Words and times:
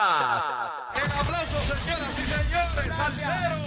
El 0.00 1.12
aplauso, 1.12 1.60
señoras 1.60 2.18
y 2.18 2.22
señores, 2.22 2.96
salsero. 2.96 3.60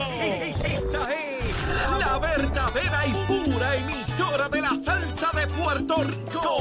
Esta 0.65 1.13
es 1.13 1.55
la 1.99 2.17
verdadera 2.17 3.05
y 3.05 3.13
pura 3.27 3.75
emisora 3.75 4.49
de 4.49 4.61
la 4.61 4.69
salsa 4.83 5.29
de 5.35 5.45
Puerto 5.45 5.95
Rico. 6.03 6.52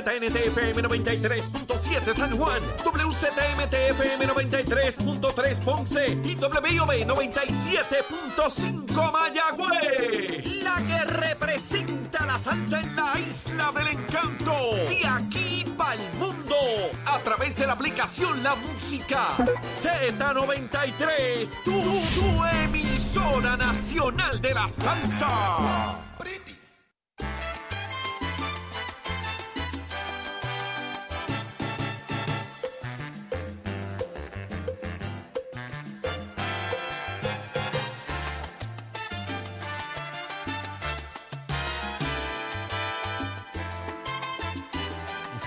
WZNTFM 0.00 0.80
93.7 0.82 2.14
San 2.14 2.38
Juan, 2.38 2.62
WZMTFM 2.84 4.26
93.3 4.26 5.60
Ponce 5.60 6.18
y 6.24 6.36
WIOB 6.36 7.06
97.5 7.06 9.12
Mayagüez. 9.12 10.64
La 10.64 10.76
que 10.86 11.04
representa 11.04 12.24
la 12.24 12.38
salsa 12.38 12.80
en 12.80 12.96
la 12.96 13.12
isla 13.30 13.70
del 13.72 13.88
encanto. 13.88 14.54
De 14.88 15.06
aquí 15.06 15.66
para 15.76 15.92
el 15.94 16.14
mundo. 16.14 16.56
A 17.04 17.18
través 17.18 17.56
de 17.56 17.66
la 17.66 17.74
aplicación 17.74 18.42
La 18.42 18.54
Música 18.54 19.36
Z93. 19.36 21.62
Tu, 21.62 21.72
tu 21.72 22.42
emisora 22.64 23.58
nacional 23.58 24.40
de 24.40 24.54
la 24.54 24.66
salsa. 24.70 25.98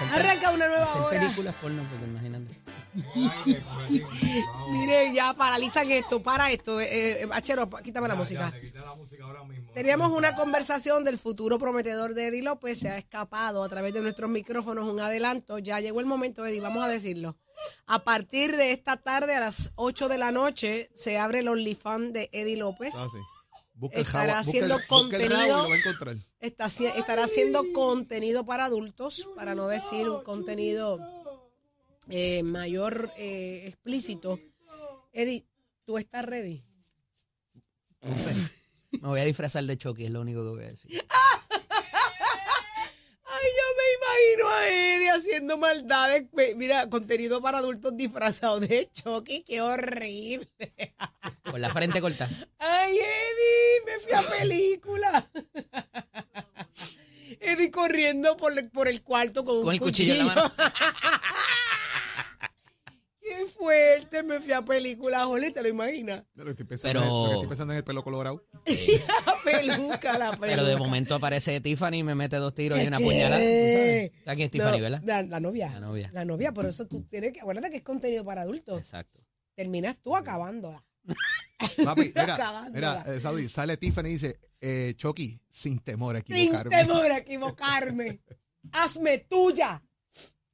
Arranca 0.01 0.51
una 0.51 0.67
nueva 0.67 0.83
Hacer 0.85 1.01
hora. 1.01 1.19
películas 1.19 1.55
porno, 1.61 1.83
porque 1.89 2.05
imagínate. 2.05 2.59
Mire, 4.71 5.13
ya 5.13 5.33
paralizan 5.33 5.89
esto, 5.91 6.21
para 6.21 6.51
esto. 6.51 6.79
Eh, 6.79 7.23
eh, 7.23 7.27
Achero, 7.31 7.69
quítame 7.81 8.07
la 8.07 8.15
música. 8.15 8.53
Teníamos 9.73 10.11
una 10.11 10.35
conversación 10.35 11.03
del 11.03 11.17
futuro 11.17 11.57
prometedor 11.57 12.13
de 12.13 12.27
Eddie 12.27 12.43
López. 12.43 12.79
Se 12.79 12.89
ha 12.89 12.97
escapado 12.97 13.63
a 13.63 13.69
través 13.69 13.93
de 13.93 14.01
nuestros 14.01 14.29
micrófonos 14.29 14.85
un 14.85 14.99
adelanto. 14.99 15.57
Ya 15.59 15.79
llegó 15.79 15.99
el 15.99 16.05
momento, 16.05 16.45
Eddie, 16.45 16.61
vamos 16.61 16.83
a 16.83 16.87
decirlo. 16.87 17.35
A 17.87 18.03
partir 18.03 18.55
de 18.55 18.71
esta 18.71 18.97
tarde 18.97 19.35
a 19.35 19.39
las 19.39 19.71
8 19.75 20.09
de 20.09 20.17
la 20.17 20.31
noche 20.31 20.89
se 20.95 21.17
abre 21.17 21.39
el 21.39 21.47
OnlyFans 21.47 22.13
de 22.13 22.29
Eddie 22.31 22.57
López. 22.57 22.93
Ah, 22.95 23.07
sí. 23.11 23.19
Busca 23.83 23.97
el 23.97 24.05
Estará 24.05 24.39
haciendo 24.39 24.75
el- 24.77 24.81
busca 24.89 25.17
el 25.17 25.29
rabo 25.29 25.43
y 25.43 25.49
contenido. 25.49 25.63
lo 25.63 25.69
va 25.69 25.75
a 25.75 25.77
encontrar. 25.77 26.15
Está, 26.39 26.65
estará 26.67 27.23
haciendo 27.25 27.73
contenido 27.73 28.45
para 28.45 28.65
adultos, 28.65 29.27
para 29.35 29.55
no 29.55 29.67
decir 29.67 30.09
un 30.09 30.23
contenido 30.23 30.99
eh, 32.07 32.43
mayor 32.43 33.11
eh, 33.17 33.65
explícito. 33.67 34.39
Eddie, 35.11 35.45
¿tú 35.85 35.97
estás 35.97 36.23
ready? 36.25 36.63
Me 39.01 39.07
voy 39.09 39.19
a 39.19 39.25
disfrazar 39.25 39.63
de 39.65 39.77
Chucky, 39.77 40.05
es 40.05 40.11
lo 40.11 40.21
único 40.21 40.43
que 40.43 40.49
voy 40.49 40.63
a 40.63 40.67
decir. 40.67 40.91
Imagino 44.13 44.49
a 44.49 44.67
Eddie 44.69 45.09
haciendo 45.11 45.57
maldades. 45.57 46.23
Mira, 46.55 46.89
contenido 46.89 47.41
para 47.41 47.59
adultos 47.59 47.95
disfrazado 47.95 48.59
de 48.59 48.87
Chucky, 48.93 49.43
qué 49.43 49.61
horrible. 49.61 50.47
Con 51.49 51.61
la 51.61 51.71
frente 51.71 51.99
corta. 52.01 52.29
Ay, 52.59 52.97
Eddie, 52.97 53.85
me 53.85 53.99
fui 53.99 54.13
a 54.13 54.21
película. 54.39 55.25
Eddie 57.39 57.71
corriendo 57.71 58.37
por, 58.37 58.57
el- 58.57 58.69
por 58.69 58.87
el 58.87 59.01
cuarto 59.03 59.43
con, 59.43 59.57
un 59.65 59.73
el 59.73 59.79
cuchillo 59.79 60.13
en 60.13 60.19
la 60.19 60.25
mano. 60.25 60.51
Fuerte, 63.63 64.23
me 64.23 64.41
fui 64.41 64.51
a 64.51 64.61
película, 64.61 65.23
Jole, 65.25 65.51
¿te 65.51 65.61
lo 65.63 65.69
imaginas? 65.69 66.23
Pero 66.35 66.49
estoy 66.49 66.65
pensando, 66.65 66.99
Pero- 66.99 67.25
en, 67.27 67.31
estoy 67.31 67.47
pensando 67.47 67.73
en 67.73 67.77
el 67.77 67.83
pelo 67.85 68.03
colorado. 68.03 68.45
La 69.25 69.35
peluca, 69.51 70.17
la 70.17 70.31
peluca. 70.31 70.47
Pero 70.47 70.65
de 70.65 70.75
momento 70.77 71.15
aparece 71.15 71.61
Tiffany 71.61 71.95
y 71.99 72.03
me 72.03 72.13
mete 72.15 72.35
dos 72.37 72.53
tiros 72.53 72.77
y 72.77 72.81
¿Qué? 72.81 72.87
una 72.89 72.99
puñalada. 72.99 73.37
¿tú 73.37 73.43
sabes? 73.43 74.11
¿Sabes 74.25 74.35
quién 74.35 74.39
es 74.41 74.51
Tiffany, 74.51 74.77
No, 74.77 74.81
verdad? 74.83 75.01
La, 75.05 75.23
la 75.23 75.39
novia. 75.39 75.69
La 75.73 75.79
novia. 75.79 76.09
La 76.13 76.25
novia, 76.25 76.51
por 76.53 76.65
eso 76.65 76.85
tú 76.87 77.03
tienes 77.09 77.31
que, 77.31 77.39
acuérdate 77.39 77.69
que 77.69 77.77
es 77.77 77.83
contenido 77.83 78.25
para 78.25 78.41
adultos. 78.41 78.79
Exacto. 78.79 79.21
Terminas 79.55 79.95
tú 80.03 80.15
acabándola. 80.15 80.83
Papi, 81.85 82.01
mira, 82.15 82.33
Acabándola. 82.35 83.03
mira 83.05 83.15
eh, 83.15 83.21
Saudi, 83.21 83.47
sale 83.47 83.77
Tiffany 83.77 84.07
y 84.07 84.11
dice, 84.13 84.39
eh, 84.59 84.93
Chucky, 84.97 85.39
sin 85.49 85.79
temor 85.79 86.17
a 86.17 86.21
Sin 86.21 86.35
equivocarme. 86.35 86.69
temor 86.75 87.11
a 87.11 87.17
equivocarme. 87.17 88.19
Hazme 88.73 89.19
tuya. 89.19 89.81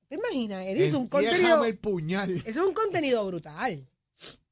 ¿Te 0.09 0.15
imaginas, 0.15 0.65
Eddie? 0.65 0.87
Es 0.87 0.93
un 0.93 1.07
contenido. 1.07 1.63
El 1.63 1.77
puñal. 1.77 2.29
Eso 2.31 2.47
es 2.47 2.57
un 2.57 2.73
contenido 2.73 3.25
brutal. 3.25 3.87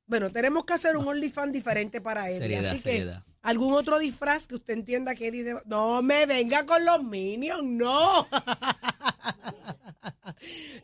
Bueno, 0.06 0.32
tenemos 0.32 0.64
que 0.66 0.74
hacer 0.74 0.96
un 0.96 1.06
OnlyFans 1.08 1.52
diferente 1.52 2.00
para 2.00 2.30
Eddie. 2.30 2.40
Seriedad, 2.40 2.72
así 2.72 2.78
que, 2.82 2.92
seriedad. 2.92 3.24
algún 3.42 3.74
otro 3.74 4.00
disfraz 4.00 4.48
que 4.48 4.56
usted 4.56 4.74
entienda 4.76 5.16
que 5.16 5.28
Eddie 5.28 5.44
deba- 5.44 5.64
No 5.66 6.02
me 6.02 6.26
venga 6.26 6.66
con 6.66 6.86
los 6.86 7.04
Minions, 7.04 7.64
no. 7.64 8.26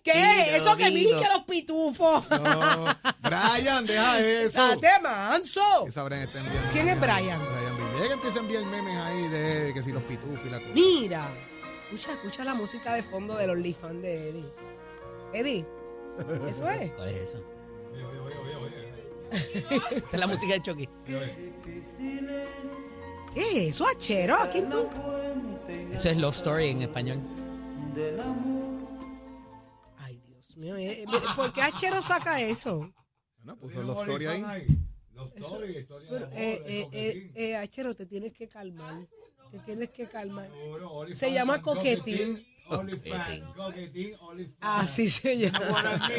¿Qué? 0.03 0.57
Eso 0.57 0.75
que 0.75 0.89
miren 0.91 1.17
que 1.17 1.27
los 1.33 1.43
pitufos. 1.47 2.29
No, 2.29 2.85
Brian, 3.21 3.85
deja 3.85 4.19
eso. 4.19 4.67
¡Date 4.75 4.87
manso! 5.01 5.61
¿Quién 6.73 6.89
es. 6.89 6.99
Brian? 6.99 7.39
Brian 7.39 7.77
Villegas 7.77 8.07
que 8.07 8.13
empieza 8.13 8.39
a 8.39 8.41
enviar 8.41 8.65
memes 8.65 8.97
ahí 8.97 9.29
de 9.29 9.71
que 9.73 9.83
si 9.83 9.91
los 9.91 10.03
pitufos 10.03 10.39
y 10.45 10.49
la 10.49 10.59
cosa. 10.59 10.71
Mira. 10.73 11.31
Escucha, 11.93 12.13
escucha 12.13 12.43
la 12.43 12.55
música 12.55 12.95
de 12.95 13.03
fondo 13.03 13.35
del 13.37 13.51
OnlyFans 13.51 14.01
de 14.01 14.29
Eddie. 14.29 14.53
Eddie, 15.31 15.65
eso 16.49 16.67
es. 16.67 16.91
¿Cuál 16.93 17.09
es 17.09 17.15
eso? 17.29 17.43
Esa 19.91 19.97
es 20.13 20.19
la 20.19 20.25
música 20.27 20.53
de 20.53 20.61
Chucky. 20.61 20.89
¿Qué 23.33 23.67
es 23.67 23.75
eso, 23.75 23.87
achero? 23.87 24.35
¿A 24.35 24.49
quién 24.49 24.69
tú? 24.69 24.87
Eso 25.91 26.09
es 26.09 26.17
Love 26.17 26.35
Story 26.35 26.69
en 26.69 26.81
español. 26.81 27.19
Ay, 29.97 30.19
Dios 30.25 30.57
mío. 30.57 30.75
eh, 30.75 31.03
eh, 31.03 31.05
¿Por 31.35 31.53
qué 31.53 31.61
achero 31.61 32.01
saca 32.01 32.41
eso? 32.41 32.91
Bueno, 33.37 33.59
puso 33.59 33.83
los 33.83 33.99
stories 34.01 34.29
ahí. 34.29 34.65
Pero, 35.15 36.27
eh, 36.31 36.61
eh, 36.65 36.87
eh, 36.91 37.31
eh, 37.35 37.55
Achero, 37.55 37.93
te 37.93 38.05
tienes 38.07 38.33
que 38.33 38.47
calmar. 38.47 39.07
Te 39.53 39.59
tienes 39.59 39.91
que 39.91 40.07
calmar. 40.07 40.49
Se 41.11 41.31
llama 41.31 41.61
coquetín. 41.61 42.43
Olifan, 42.69 43.53
coquetín, 43.53 44.15
olifan. 44.21 44.55
Así 44.61 45.07
se 45.07 45.37
llama. 45.37 46.09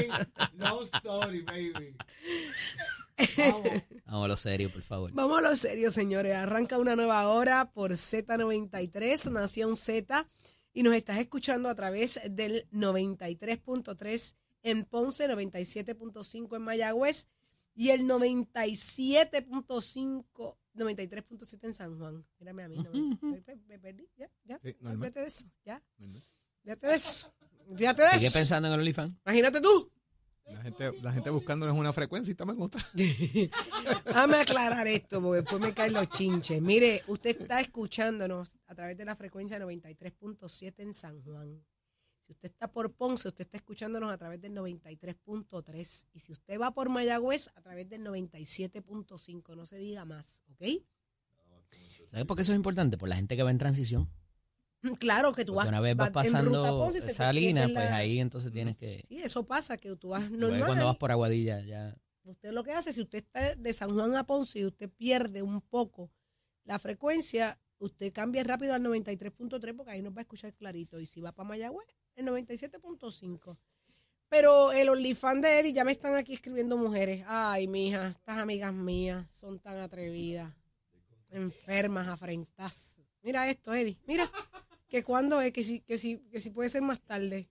No 0.52 0.82
story, 0.82 1.40
baby. 1.42 1.96
Vamos 4.06 4.24
a 4.24 4.28
lo 4.28 4.36
serio, 4.36 4.70
por 4.70 4.82
favor. 4.82 5.10
Vamos 5.12 5.38
a 5.40 5.42
lo 5.42 5.56
serio, 5.56 5.90
señores. 5.90 6.36
Arranca 6.36 6.78
una 6.78 6.94
nueva 6.94 7.26
hora 7.26 7.72
por 7.72 7.90
Z93, 7.90 9.32
Nación 9.32 9.74
Z, 9.74 10.28
y 10.72 10.84
nos 10.84 10.94
estás 10.94 11.18
escuchando 11.18 11.68
a 11.68 11.74
través 11.74 12.20
del 12.30 12.68
93.3 12.70 14.36
en 14.62 14.84
Ponce, 14.84 15.28
97.5 15.28 16.54
en 16.54 16.62
Mayagüez 16.62 17.26
y 17.74 17.90
el 17.90 18.02
97.5, 18.02 20.56
93.7 20.76 21.64
en 21.64 21.74
San 21.74 21.98
Juan. 21.98 22.24
Mírame 22.38 22.62
a 22.64 22.68
mí, 22.68 22.76
no 22.76 22.90
me, 22.90 23.18
me- 23.30 23.42
me 23.66 23.78
perdí, 23.78 24.08
ya, 24.16 24.28
ya. 24.44 24.60
Sí, 24.62 24.76
normal. 24.80 25.12
De 25.12 25.24
eso, 25.24 25.46
ya. 25.64 25.82
Fíjate 26.62 26.86
de 26.86 26.94
eso. 26.94 27.32
Fíjate 27.76 28.02
de 28.02 28.08
Sigue 28.10 28.26
eso. 28.26 28.38
pensando 28.38 28.68
en 28.68 28.74
el 28.74 28.80
OnlyFans. 28.80 29.16
Imagínate 29.24 29.60
tú. 29.60 29.90
La 30.46 30.60
gente, 30.60 30.92
la 31.00 31.10
gente 31.12 31.30
buscándoles 31.30 31.74
una 31.74 31.90
frecuencia 31.94 32.30
y 32.30 32.32
estamos 32.32 32.54
en 32.56 32.62
otra. 32.62 32.84
Déjame 34.04 34.36
aclarar 34.36 34.86
esto, 34.88 35.22
porque 35.22 35.40
después 35.40 35.62
me 35.62 35.72
caen 35.72 35.94
los 35.94 36.10
chinches. 36.10 36.60
Mire, 36.60 37.02
usted 37.06 37.40
está 37.40 37.60
escuchándonos 37.62 38.58
a 38.66 38.74
través 38.74 38.98
de 38.98 39.06
la 39.06 39.16
frecuencia 39.16 39.58
93.7 39.58 40.74
en 40.78 40.92
San 40.92 41.22
Juan. 41.22 41.64
Si 42.26 42.32
usted 42.32 42.48
está 42.48 42.72
por 42.72 42.92
Ponce, 42.94 43.28
usted 43.28 43.44
está 43.44 43.58
escuchándonos 43.58 44.10
a 44.10 44.16
través 44.16 44.40
del 44.40 44.54
93.3. 44.54 46.06
Y 46.12 46.20
si 46.20 46.32
usted 46.32 46.58
va 46.58 46.72
por 46.72 46.88
Mayagüez, 46.88 47.48
a 47.54 47.60
través 47.60 47.88
del 47.88 48.02
97.5. 48.02 49.54
No 49.54 49.66
se 49.66 49.76
diga 49.76 50.04
más, 50.04 50.42
¿ok? 50.52 50.62
¿Sabes 52.10 52.26
por 52.26 52.36
qué 52.36 52.42
eso 52.42 52.52
es 52.52 52.56
importante? 52.56 52.96
Por 52.96 53.08
la 53.08 53.16
gente 53.16 53.36
que 53.36 53.42
va 53.42 53.50
en 53.50 53.58
transición. 53.58 54.08
Claro 54.98 55.32
que 55.32 55.44
tú 55.44 55.52
Porque 55.54 55.66
vas, 55.66 55.68
una 55.68 55.80
vez 55.80 55.96
vas 55.96 56.08
en 56.08 56.12
pasando 56.12 56.90
te 56.90 56.98
esa 56.98 57.32
línea, 57.32 57.64
pues 57.64 57.74
la- 57.74 57.96
ahí 57.96 58.20
entonces 58.20 58.52
tienes 58.52 58.76
que... 58.76 59.02
Sí, 59.08 59.18
eso 59.18 59.44
pasa, 59.46 59.78
que 59.78 59.94
tú 59.96 60.10
vas 60.10 60.30
Luego 60.30 60.66
cuando 60.66 60.84
vas 60.86 60.96
por 60.96 61.10
Aguadilla 61.10 61.60
ya... 61.60 61.96
Usted 62.24 62.52
lo 62.52 62.64
que 62.64 62.72
hace, 62.72 62.92
si 62.92 63.02
usted 63.02 63.18
está 63.18 63.54
de 63.54 63.72
San 63.74 63.92
Juan 63.94 64.14
a 64.14 64.24
Ponce 64.24 64.58
y 64.58 64.64
usted 64.64 64.90
pierde 64.90 65.42
un 65.42 65.60
poco 65.60 66.10
la 66.64 66.78
frecuencia, 66.78 67.58
usted 67.78 68.12
cambia 68.12 68.42
rápido 68.44 68.72
al 68.74 68.82
93.3 68.82 69.76
porque 69.76 69.92
ahí 69.92 70.02
nos 70.02 70.14
va 70.14 70.20
a 70.20 70.22
escuchar 70.22 70.54
clarito. 70.54 71.00
Y 71.00 71.06
si 71.06 71.20
va 71.20 71.32
para 71.32 71.48
Mayagüez, 71.50 71.86
el 72.16 72.26
97.5. 72.26 73.56
Pero 74.28 74.72
el 74.72 74.88
OnlyFans 74.88 75.42
de 75.42 75.60
Eddie, 75.60 75.72
ya 75.72 75.84
me 75.84 75.92
están 75.92 76.16
aquí 76.16 76.34
escribiendo 76.34 76.76
mujeres. 76.76 77.24
Ay, 77.28 77.68
mija, 77.68 78.08
estas 78.08 78.38
amigas 78.38 78.72
mías 78.72 79.30
son 79.30 79.60
tan 79.60 79.78
atrevidas, 79.78 80.52
enfermas, 81.30 82.08
afrentadas. 82.08 83.00
Mira 83.22 83.48
esto, 83.48 83.72
Eddie, 83.74 83.96
mira, 84.06 84.30
que 84.88 85.02
cuando 85.04 85.40
es, 85.40 85.52
que 85.52 85.62
si, 85.62 85.80
que 85.80 85.98
si, 85.98 86.18
que 86.30 86.40
si 86.40 86.50
puede 86.50 86.68
ser 86.68 86.82
más 86.82 87.00
tarde. 87.02 87.48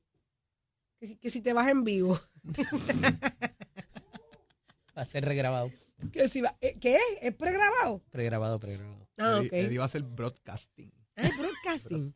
Que, 0.99 1.17
que 1.17 1.29
si 1.29 1.41
te 1.41 1.53
vas 1.53 1.67
en 1.69 1.83
vivo. 1.83 2.19
Va 4.97 5.01
a 5.01 5.05
ser 5.05 5.25
regrabado. 5.25 5.71
Que 6.11 6.29
si 6.29 6.41
va, 6.41 6.55
eh, 6.61 6.77
¿Qué? 6.79 6.99
¿Es 7.21 7.33
pregrabado? 7.33 8.01
Pregrabado, 8.11 8.59
pregrabado. 8.59 9.07
Ah, 9.17 9.39
Eddie- 9.39 9.47
ok. 9.47 9.53
Eddie 9.53 9.77
va 9.79 9.83
a 9.83 9.87
hacer 9.87 10.03
broadcasting. 10.03 10.91
Ah, 11.15 11.21
es 11.23 11.37
broadcasting. 11.37 12.13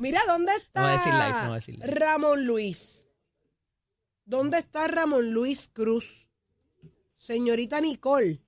Mira, 0.00 0.18
¿dónde 0.26 0.50
está 0.56 0.80
No 0.80 0.86
voy 0.86 0.90
a 0.90 0.96
decir 0.96 1.12
live, 1.12 1.32
no 1.32 1.42
voy 1.42 1.50
a 1.50 1.54
decir 1.54 1.74
live. 1.74 1.86
Ramón 1.86 2.46
Luis? 2.46 3.06
¿Dónde 4.24 4.56
está 4.56 4.88
Ramón 4.88 5.30
Luis 5.30 5.68
Cruz? 5.70 6.30
Señorita 7.16 7.82
Nicole. 7.82 8.40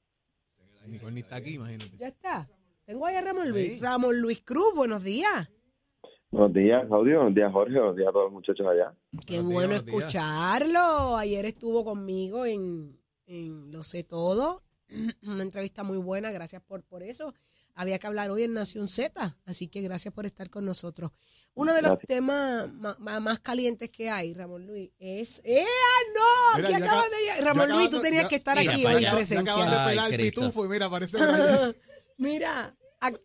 Nicole 0.86 1.12
ni 1.12 1.20
está 1.20 1.36
aquí, 1.36 1.56
imagínate. 1.56 1.94
Ya 1.98 2.08
está. 2.08 2.48
Tengo 2.86 3.04
ahí 3.04 3.16
a 3.16 3.20
Ramón 3.20 3.50
Luis. 3.50 3.82
Ramón 3.82 4.18
Luis 4.18 4.40
Cruz, 4.42 4.74
buenos 4.74 5.02
días. 5.04 5.50
Buenos 6.30 6.54
días, 6.54 6.86
Claudio. 6.86 7.16
Buenos 7.18 7.34
días, 7.34 7.52
Jorge. 7.52 7.74
Buenos 7.78 7.96
días 7.96 8.08
a 8.08 8.12
todos 8.12 8.24
los 8.24 8.32
muchachos 8.32 8.66
allá. 8.66 8.96
Qué 9.26 9.42
Buenos 9.42 9.52
bueno 9.52 9.82
días. 9.82 9.84
escucharlo. 9.86 11.16
Ayer 11.18 11.44
estuvo 11.44 11.84
conmigo 11.84 12.46
en, 12.46 12.98
en 13.26 13.70
Lo 13.70 13.82
sé 13.84 14.04
todo. 14.04 14.62
Una 15.22 15.42
entrevista 15.42 15.82
muy 15.82 15.98
buena, 15.98 16.30
gracias 16.32 16.62
por, 16.62 16.82
por 16.82 17.02
eso. 17.02 17.34
Había 17.74 17.98
que 17.98 18.06
hablar 18.06 18.30
hoy 18.30 18.42
en 18.42 18.54
Nación 18.54 18.88
Z, 18.88 19.36
así 19.44 19.68
que 19.68 19.80
gracias 19.82 20.12
por 20.14 20.24
estar 20.26 20.48
con 20.50 20.64
nosotros. 20.64 21.10
Uno 21.54 21.74
de 21.74 21.82
los 21.82 21.90
Gracias. 21.92 22.08
temas 22.08 22.72
ma- 22.72 22.96
ma- 22.98 23.20
más, 23.20 23.40
calientes 23.40 23.90
que 23.90 24.08
hay, 24.08 24.32
Ramón 24.32 24.66
Luis, 24.66 24.90
es... 24.98 25.42
¡Eh, 25.44 25.64
no! 26.14 26.56
Mira, 26.56 26.68
Aquí 26.68 26.78
ya 26.78 26.84
acaban 26.86 27.04
acaba- 27.04 27.36
de 27.36 27.40
Ramón 27.44 27.70
Luis, 27.70 27.90
tú 27.90 28.00
tenías 28.00 28.22
ya- 28.22 28.28
que 28.30 28.36
estar 28.36 28.58
Mira, 28.58 28.72
aquí 28.72 28.86
hoy 28.86 28.92
allá. 28.94 29.00
Ya 29.10 29.14
presencial. 29.14 29.48
acaban 29.60 29.70
de 29.70 29.76
Ay, 29.76 29.88
pelar 29.90 30.14
el 30.14 30.20
pitufo 30.20 30.64
y 30.64 30.68
mira, 30.68 30.88
parece. 30.88 31.18
Mira, 32.16 32.74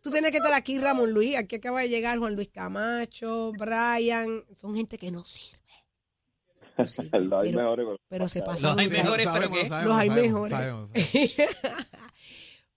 tú 0.04 0.10
tenías 0.12 0.32
que 0.32 0.38
estar 0.40 0.54
aquí, 0.54 0.78
Ramón 0.78 1.12
Luis. 1.14 1.38
Aquí 1.38 1.56
acaba 1.56 1.82
de 1.82 1.90
llegar 1.90 2.18
Juan 2.20 2.36
Luis 2.36 2.50
Camacho, 2.50 3.54
Brian. 3.58 4.44
Son 4.56 4.76
gente 4.76 4.98
que 4.98 5.10
no 5.12 5.24
sirve. 5.26 5.62
No 6.78 6.86
sirve, 6.88 7.20
Los 7.22 7.44
hay 7.46 7.52
pero, 7.52 7.62
mejores, 7.62 7.86
pero- 7.86 7.98
pero 8.10 8.28
se 8.28 8.40
Los 8.40 8.48
pasan. 8.50 8.78
hay 8.80 8.88
un 8.88 8.92
rato. 8.94 9.04
mejores, 9.04 9.26
pero 9.26 9.34
sabemos, 9.36 9.58
¿qué? 9.60 9.68
sabemos, 9.68 9.90
Los 9.94 10.00
hay 10.02 10.08
sabemos, 10.10 10.50
mejores. 10.50 10.50
sabemos, 10.52 10.90
sabemos. 10.92 11.88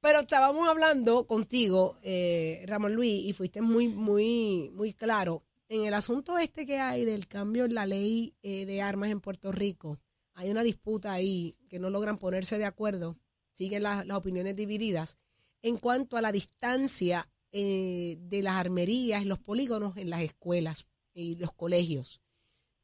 Pero 0.00 0.20
estábamos 0.20 0.66
hablando 0.68 1.26
contigo, 1.26 1.98
eh, 2.02 2.64
Ramón 2.66 2.94
Luis, 2.94 3.22
y 3.24 3.32
fuiste 3.34 3.60
muy, 3.60 3.88
muy, 3.88 4.70
muy 4.74 4.94
claro. 4.94 5.42
En 5.68 5.84
el 5.84 5.92
asunto 5.94 6.38
este 6.38 6.64
que 6.66 6.78
hay 6.78 7.04
del 7.04 7.26
cambio 7.28 7.64
en 7.66 7.74
la 7.74 7.86
ley 7.86 8.34
eh, 8.42 8.64
de 8.64 8.80
armas 8.82 9.10
en 9.10 9.20
Puerto 9.20 9.52
Rico, 9.52 10.00
hay 10.34 10.50
una 10.50 10.62
disputa 10.62 11.12
ahí 11.12 11.54
que 11.68 11.78
no 11.78 11.90
logran 11.90 12.18
ponerse 12.18 12.56
de 12.56 12.64
acuerdo, 12.64 13.18
siguen 13.52 13.82
las, 13.82 14.08
opiniones 14.10 14.56
divididas, 14.56 15.18
en 15.62 15.76
cuanto 15.76 16.16
a 16.16 16.22
la 16.22 16.32
distancia 16.32 17.28
eh, 17.52 18.16
de 18.20 18.42
las 18.42 18.54
armerías, 18.54 19.26
los 19.26 19.38
polígonos 19.38 19.96
en 19.98 20.08
las 20.08 20.22
escuelas 20.22 20.86
y 21.12 21.36
los 21.36 21.52
colegios. 21.52 22.22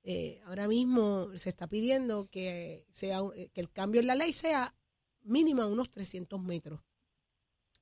Eh, 0.03 0.41
ahora 0.45 0.69
mismo 0.69 1.31
se 1.37 1.49
está 1.49 1.67
pidiendo 1.67 2.29
que, 2.29 2.87
sea, 2.91 3.23
un- 3.23 3.33
que 3.33 3.61
el 3.61 3.71
cambio 3.73 4.01
en 4.03 4.07
la 4.07 4.15
ley 4.15 4.33
sea 4.35 4.75
mínimo 5.23 5.63
a 5.63 5.67
unos 5.67 5.91
300 5.91 6.41
metros. 6.41 6.81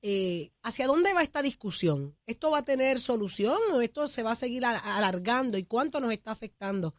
Eh, 0.01 0.51
¿Hacia 0.63 0.87
dónde 0.87 1.13
va 1.13 1.21
esta 1.21 1.41
discusión? 1.41 2.15
¿Esto 2.25 2.51
va 2.51 2.59
a 2.59 2.63
tener 2.63 2.97
solución 2.97 3.57
o 3.73 3.81
esto 3.81 4.07
se 4.07 4.23
va 4.23 4.31
a 4.31 4.35
seguir 4.35 4.63
alargando? 4.65 5.57
¿Y 5.57 5.65
cuánto 5.65 5.99
nos 5.99 6.11
está 6.11 6.31
afectando 6.31 6.93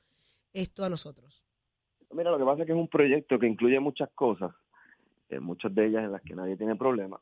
esto 0.52 0.84
a 0.84 0.88
nosotros? 0.88 1.44
Mira, 2.12 2.30
lo 2.30 2.38
que 2.38 2.44
pasa 2.44 2.62
es 2.62 2.66
que 2.66 2.72
es 2.72 2.78
un 2.78 2.88
proyecto 2.88 3.38
que 3.38 3.46
incluye 3.46 3.78
muchas 3.78 4.10
cosas, 4.14 4.54
eh, 5.28 5.40
muchas 5.40 5.74
de 5.74 5.86
ellas 5.86 6.04
en 6.04 6.12
las 6.12 6.22
que 6.22 6.34
nadie 6.34 6.56
tiene 6.56 6.76
problema, 6.76 7.20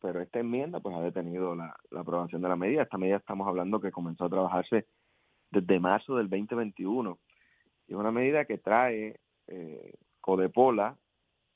pero 0.00 0.20
esta 0.20 0.40
enmienda 0.40 0.80
pues 0.80 0.94
ha 0.96 1.00
detenido 1.00 1.54
la, 1.54 1.74
la 1.90 2.00
aprobación 2.00 2.42
de 2.42 2.48
la 2.48 2.56
medida. 2.56 2.82
Esta 2.82 2.98
medida 2.98 3.16
estamos 3.16 3.48
hablando 3.48 3.80
que 3.80 3.90
comenzó 3.90 4.24
a 4.24 4.30
trabajarse 4.30 4.86
desde 5.50 5.80
marzo 5.80 6.16
del 6.16 6.28
2021 6.28 7.18
y 7.86 7.92
es 7.92 7.98
una 7.98 8.10
medida 8.10 8.44
que 8.44 8.58
trae 8.58 9.20
eh, 9.48 9.94
Codepola 10.20 10.96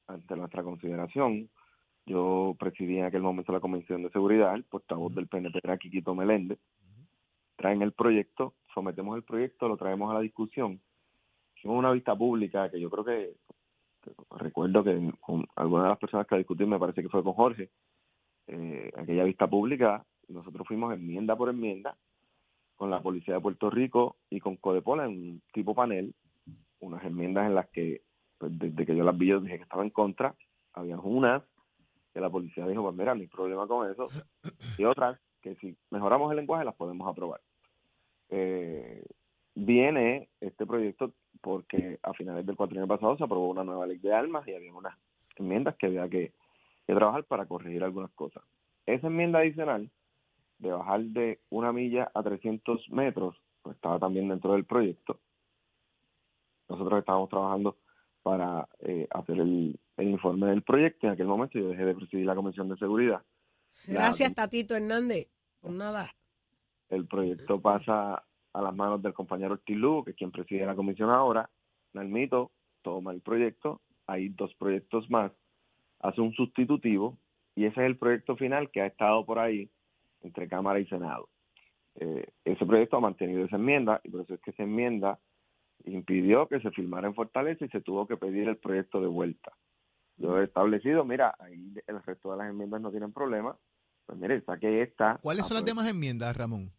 ante 0.06 0.36
nuestra 0.36 0.62
consideración. 0.62 1.50
Yo 2.06 2.56
presidí 2.58 2.98
en 2.98 3.04
aquel 3.04 3.22
momento 3.22 3.52
la 3.52 3.60
Comisión 3.60 4.02
de 4.02 4.10
Seguridad, 4.10 4.54
el 4.54 4.64
portavoz 4.64 5.14
del 5.14 5.26
PNP 5.26 5.60
era 5.62 5.76
Quiquito 5.76 6.14
Meléndez. 6.14 6.58
Traen 7.56 7.82
el 7.82 7.92
proyecto, 7.92 8.54
sometemos 8.72 9.16
el 9.16 9.24
proyecto, 9.24 9.68
lo 9.68 9.76
traemos 9.76 10.10
a 10.10 10.14
la 10.14 10.20
discusión. 10.20 10.80
Hicimos 11.56 11.78
una 11.78 11.90
vista 11.90 12.14
pública 12.14 12.70
que 12.70 12.80
yo 12.80 12.90
creo 12.90 13.04
que, 13.04 13.34
que 14.02 14.12
recuerdo 14.38 14.84
que 14.84 15.12
con 15.20 15.46
alguna 15.56 15.84
de 15.84 15.88
las 15.90 15.98
personas 15.98 16.26
que 16.26 16.36
la 16.36 16.38
discutí 16.38 16.64
me 16.64 16.78
parece 16.78 17.02
que 17.02 17.08
fue 17.08 17.24
con 17.24 17.32
Jorge 17.32 17.70
eh, 18.46 18.92
aquella 18.96 19.24
vista 19.24 19.48
pública 19.48 20.04
nosotros 20.28 20.66
fuimos 20.68 20.94
enmienda 20.94 21.34
por 21.34 21.48
enmienda 21.48 21.96
con 22.76 22.90
la 22.90 23.02
policía 23.02 23.34
de 23.34 23.40
Puerto 23.40 23.70
Rico 23.70 24.18
y 24.30 24.38
con 24.38 24.56
Codepola 24.56 25.06
en 25.06 25.10
un 25.10 25.42
tipo 25.52 25.74
panel 25.74 26.14
unas 26.80 27.04
enmiendas 27.04 27.46
en 27.46 27.54
las 27.54 27.68
que 27.70 28.02
pues, 28.38 28.56
desde 28.56 28.86
que 28.86 28.94
yo 28.94 29.02
las 29.02 29.16
vi 29.16 29.28
yo 29.28 29.40
dije 29.40 29.56
que 29.56 29.62
estaba 29.62 29.82
en 29.82 29.90
contra. 29.90 30.34
Había 30.74 30.98
unas 30.98 31.42
que 32.16 32.22
la 32.22 32.30
policía 32.30 32.66
dijo 32.66 32.82
pues 32.82 32.96
mira 32.96 33.14
no 33.14 33.20
hay 33.20 33.26
problema 33.26 33.66
con 33.66 33.90
eso 33.90 34.06
y 34.78 34.84
otras 34.84 35.20
que 35.42 35.54
si 35.56 35.76
mejoramos 35.90 36.30
el 36.30 36.38
lenguaje 36.38 36.64
las 36.64 36.74
podemos 36.74 37.06
aprobar 37.06 37.42
eh, 38.30 39.04
viene 39.54 40.30
este 40.40 40.64
proyecto 40.64 41.12
porque 41.42 41.98
a 42.02 42.14
finales 42.14 42.46
del 42.46 42.56
cuatrienio 42.56 42.88
pasado 42.88 43.18
se 43.18 43.24
aprobó 43.24 43.50
una 43.50 43.64
nueva 43.64 43.86
ley 43.86 43.98
de 43.98 44.14
armas 44.14 44.48
y 44.48 44.54
había 44.54 44.72
unas 44.72 44.96
enmiendas 45.36 45.76
que 45.76 45.88
había 45.88 46.08
que, 46.08 46.32
trabajar 46.86 47.24
para 47.24 47.44
corregir 47.44 47.84
algunas 47.84 48.10
cosas. 48.12 48.42
Esa 48.86 49.08
enmienda 49.08 49.40
adicional 49.40 49.90
de 50.58 50.72
bajar 50.72 51.02
de 51.02 51.40
una 51.50 51.70
milla 51.70 52.10
a 52.14 52.22
300 52.22 52.88
metros 52.92 53.36
pues 53.60 53.76
estaba 53.76 53.98
también 53.98 54.28
dentro 54.28 54.54
del 54.54 54.64
proyecto. 54.64 55.18
Nosotros 56.70 56.98
estábamos 56.98 57.28
trabajando 57.28 57.76
para 58.22 58.68
eh, 58.78 59.06
hacer 59.10 59.38
el, 59.40 59.78
el 59.96 60.08
informe 60.08 60.46
del 60.48 60.62
proyecto. 60.62 61.06
En 61.06 61.12
aquel 61.14 61.26
momento 61.26 61.58
yo 61.58 61.68
dejé 61.68 61.84
de 61.84 61.94
presidir 61.94 62.26
la 62.26 62.34
Comisión 62.34 62.68
de 62.68 62.76
Seguridad. 62.76 63.22
La- 63.88 63.94
Gracias, 63.94 64.34
Tatito 64.34 64.74
Hernández. 64.74 65.28
Por 65.60 65.72
nada. 65.72 66.10
el 66.88 67.06
proyecto 67.06 67.60
pasa 67.60 68.22
a 68.52 68.62
las 68.62 68.74
manos 68.74 69.02
del 69.02 69.12
compañero 69.12 69.54
Ortiz 69.54 69.76
Lugo, 69.76 70.04
que 70.04 70.12
es 70.12 70.16
quien 70.16 70.30
preside 70.30 70.64
la 70.64 70.76
comisión 70.76 71.10
ahora. 71.10 71.50
Nalmito 71.92 72.52
toma 72.82 73.10
el 73.12 73.20
proyecto, 73.20 73.80
hay 74.06 74.28
dos 74.28 74.54
proyectos 74.54 75.10
más, 75.10 75.32
hace 76.00 76.20
un 76.20 76.32
sustitutivo 76.34 77.18
y 77.56 77.64
ese 77.64 77.80
es 77.80 77.86
el 77.86 77.96
proyecto 77.98 78.36
final 78.36 78.70
que 78.70 78.80
ha 78.82 78.86
estado 78.86 79.26
por 79.26 79.38
ahí 79.40 79.68
entre 80.22 80.46
Cámara 80.48 80.78
y 80.78 80.86
Senado. 80.86 81.28
Eh, 81.96 82.26
ese 82.44 82.64
proyecto 82.64 82.98
ha 82.98 83.00
mantenido 83.00 83.44
esa 83.44 83.56
enmienda 83.56 84.00
y 84.04 84.10
por 84.10 84.20
eso 84.20 84.34
es 84.34 84.40
que 84.40 84.52
esa 84.52 84.62
enmienda 84.62 85.18
impidió 85.84 86.46
que 86.48 86.60
se 86.60 86.70
firmara 86.70 87.08
en 87.08 87.14
Fortaleza 87.14 87.64
y 87.64 87.68
se 87.68 87.80
tuvo 87.80 88.06
que 88.06 88.16
pedir 88.16 88.48
el 88.48 88.56
proyecto 88.58 89.00
de 89.00 89.06
vuelta. 89.08 89.52
Yo 90.18 90.38
he 90.38 90.44
establecido, 90.44 91.04
mira, 91.04 91.34
ahí 91.38 91.74
el 91.86 92.02
resto 92.02 92.32
de 92.32 92.38
las 92.38 92.48
enmiendas 92.48 92.80
no 92.80 92.90
tienen 92.90 93.12
problema, 93.12 93.56
pues 94.06 94.18
mire, 94.18 94.40
saqué 94.42 94.82
esta. 94.82 95.18
¿Cuáles 95.22 95.46
son 95.46 95.56
las 95.56 95.64
demás 95.64 95.88
enmiendas, 95.88 96.36
Ramón? 96.36 96.70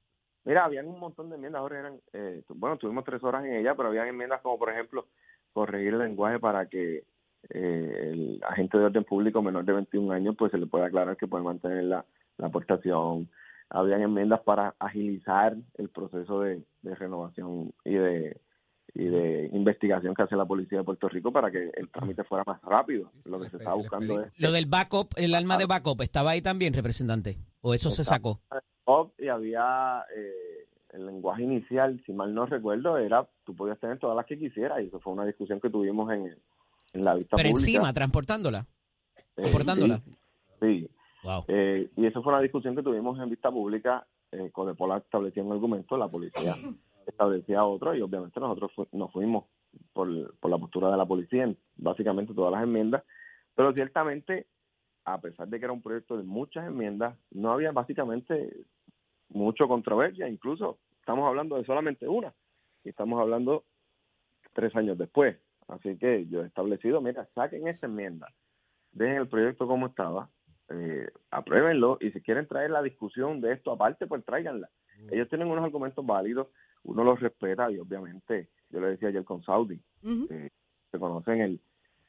Mira, 0.43 0.65
habían 0.65 0.87
un 0.87 0.99
montón 0.99 1.29
de 1.29 1.35
enmiendas, 1.35 1.59
ahora 1.59 1.79
eran, 1.79 1.99
eh, 2.13 2.41
bueno, 2.49 2.77
tuvimos 2.77 3.03
tres 3.03 3.21
horas 3.23 3.45
en 3.45 3.53
ella, 3.53 3.75
pero 3.75 3.89
habían 3.89 4.07
enmiendas 4.07 4.41
como, 4.41 4.57
por 4.57 4.69
ejemplo, 4.69 5.07
corregir 5.51 5.93
el 5.93 5.99
lenguaje 5.99 6.39
para 6.39 6.67
que 6.67 7.03
eh, 7.49 8.09
el 8.11 8.41
agente 8.47 8.77
de 8.77 8.85
orden 8.85 9.03
público 9.03 9.41
menor 9.41 9.65
de 9.65 9.73
21 9.73 10.11
años, 10.13 10.35
pues 10.37 10.51
se 10.51 10.57
le 10.57 10.65
pueda 10.65 10.85
aclarar 10.85 11.17
que 11.17 11.27
puede 11.27 11.43
mantener 11.43 11.83
la, 11.83 12.05
la 12.37 12.47
aportación. 12.47 13.29
Habían 13.69 14.01
enmiendas 14.01 14.39
para 14.41 14.73
agilizar 14.79 15.57
el 15.75 15.89
proceso 15.89 16.41
de, 16.41 16.63
de 16.81 16.95
renovación 16.95 17.73
y 17.83 17.95
de 17.95 18.39
y 18.97 19.05
de 19.05 19.49
investigación 19.53 20.15
que 20.15 20.23
hace 20.23 20.35
la 20.35 20.45
policía 20.45 20.79
de 20.79 20.83
Puerto 20.83 21.07
Rico 21.07 21.31
para 21.31 21.51
que 21.51 21.69
el 21.75 21.87
trámite 21.89 22.23
fuera 22.23 22.43
más 22.47 22.59
rápido. 22.63 23.11
Lo 23.25 23.39
que 23.39 23.49
se 23.49 23.57
está 23.57 23.73
buscando 23.75 24.21
es 24.23 24.31
Lo 24.39 24.51
del 24.51 24.65
backup, 24.65 25.09
el 25.17 25.35
alma 25.35 25.57
de 25.57 25.67
backup, 25.67 26.01
¿estaba 26.01 26.31
ahí 26.31 26.41
también, 26.41 26.73
representante? 26.73 27.35
¿O 27.61 27.75
eso 27.75 27.91
se 27.91 28.03
sacó? 28.03 28.41
Y 29.19 29.27
había 29.27 30.03
eh, 30.15 30.65
el 30.93 31.05
lenguaje 31.05 31.43
inicial, 31.43 32.01
si 32.05 32.13
mal 32.13 32.33
no 32.33 32.47
recuerdo, 32.47 32.97
era 32.97 33.27
tú 33.43 33.55
podías 33.55 33.79
tener 33.79 33.99
todas 33.99 34.15
las 34.15 34.25
que 34.25 34.39
quisieras 34.39 34.81
y 34.81 34.87
eso 34.87 34.99
fue 34.99 35.13
una 35.13 35.25
discusión 35.25 35.59
que 35.59 35.69
tuvimos 35.69 36.11
en, 36.11 36.35
en 36.93 37.03
la 37.03 37.13
vista 37.13 37.35
Pero 37.37 37.49
pública. 37.49 37.69
encima, 37.69 37.93
transportándola. 37.93 38.65
Eh, 39.35 39.49
portándola. 39.51 39.97
Sí, 40.59 40.81
sí. 40.81 40.89
Wow. 41.23 41.43
Eh, 41.49 41.89
y 41.97 42.05
eso 42.05 42.23
fue 42.23 42.33
una 42.33 42.41
discusión 42.41 42.75
que 42.75 42.81
tuvimos 42.81 43.19
en 43.19 43.29
vista 43.29 43.51
pública. 43.51 44.07
Eh, 44.31 44.49
Codepola 44.51 44.97
establecía 44.97 45.43
un 45.43 45.51
argumento, 45.51 45.97
la 45.97 46.07
policía 46.07 46.55
establecía 47.11 47.63
otro 47.65 47.95
y 47.95 48.01
obviamente 48.01 48.39
nosotros 48.39 48.71
fu- 48.73 48.87
nos 48.91 49.11
fuimos 49.11 49.45
por, 49.93 50.35
por 50.39 50.51
la 50.51 50.57
postura 50.57 50.89
de 50.91 50.97
la 50.97 51.05
policía 51.05 51.43
en 51.43 51.57
básicamente 51.75 52.33
todas 52.33 52.51
las 52.51 52.63
enmiendas. 52.63 53.03
Pero 53.55 53.73
ciertamente, 53.73 54.47
a 55.05 55.19
pesar 55.19 55.47
de 55.47 55.59
que 55.59 55.65
era 55.65 55.73
un 55.73 55.81
proyecto 55.81 56.17
de 56.17 56.23
muchas 56.23 56.65
enmiendas, 56.67 57.17
no 57.31 57.51
había 57.51 57.71
básicamente 57.71 58.65
mucho 59.29 59.67
controversia. 59.67 60.27
Incluso 60.27 60.79
estamos 60.99 61.27
hablando 61.27 61.55
de 61.57 61.65
solamente 61.65 62.07
una 62.07 62.33
y 62.83 62.89
estamos 62.89 63.19
hablando 63.19 63.63
tres 64.53 64.75
años 64.75 64.97
después. 64.97 65.37
Así 65.67 65.97
que 65.97 66.27
yo 66.27 66.43
he 66.43 66.47
establecido, 66.47 67.01
mira, 67.01 67.27
saquen 67.35 67.67
esta 67.67 67.87
enmienda, 67.87 68.27
dejen 68.91 69.17
el 69.17 69.27
proyecto 69.27 69.67
como 69.67 69.87
estaba, 69.87 70.29
eh, 70.69 71.09
apruébenlo 71.29 71.97
y 71.99 72.11
si 72.11 72.21
quieren 72.21 72.47
traer 72.47 72.71
la 72.71 72.81
discusión 72.81 73.41
de 73.41 73.53
esto 73.53 73.71
aparte, 73.71 74.07
pues 74.07 74.23
tráiganla. 74.23 74.69
Ellos 75.11 75.27
tienen 75.29 75.47
unos 75.49 75.63
argumentos 75.63 76.05
válidos, 76.05 76.47
uno 76.83 77.03
los 77.03 77.19
respeta 77.19 77.71
y 77.71 77.79
obviamente, 77.79 78.49
yo 78.69 78.79
le 78.79 78.87
decía 78.87 79.09
ayer 79.09 79.23
con 79.23 79.43
Saudi, 79.43 79.79
eh, 80.03 80.49
se 80.91 80.99
conocen 80.99 81.41
el, 81.41 81.59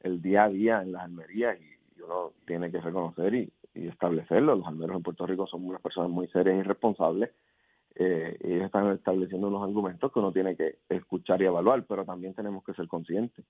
el 0.00 0.22
día 0.22 0.44
a 0.44 0.48
día 0.48 0.82
en 0.82 0.92
las 0.92 1.02
almerías 1.02 1.58
y, 1.60 1.98
y 1.98 2.02
uno 2.02 2.32
tiene 2.46 2.70
que 2.70 2.80
reconocer 2.80 3.34
y, 3.34 3.52
y 3.75 3.88
establecerlo. 3.88 4.56
Los 4.56 4.66
almeros 4.66 4.96
en 4.96 5.02
Puerto 5.02 5.26
Rico 5.26 5.46
son 5.46 5.64
unas 5.64 5.80
personas 5.80 6.10
muy 6.10 6.28
serias 6.28 6.58
y 6.58 6.62
responsables. 6.62 7.30
Eh, 7.94 8.37
ellos 8.40 8.66
están 8.66 8.92
estableciendo 8.92 9.48
unos 9.48 9.62
argumentos 9.62 10.12
que 10.12 10.18
uno 10.20 10.32
tiene 10.32 10.54
que 10.54 10.78
escuchar 10.88 11.42
y 11.42 11.46
evaluar, 11.46 11.84
pero 11.84 12.04
también 12.04 12.34
tenemos 12.34 12.62
que 12.62 12.75
ser 12.75 12.87
conscientes. 12.87 13.44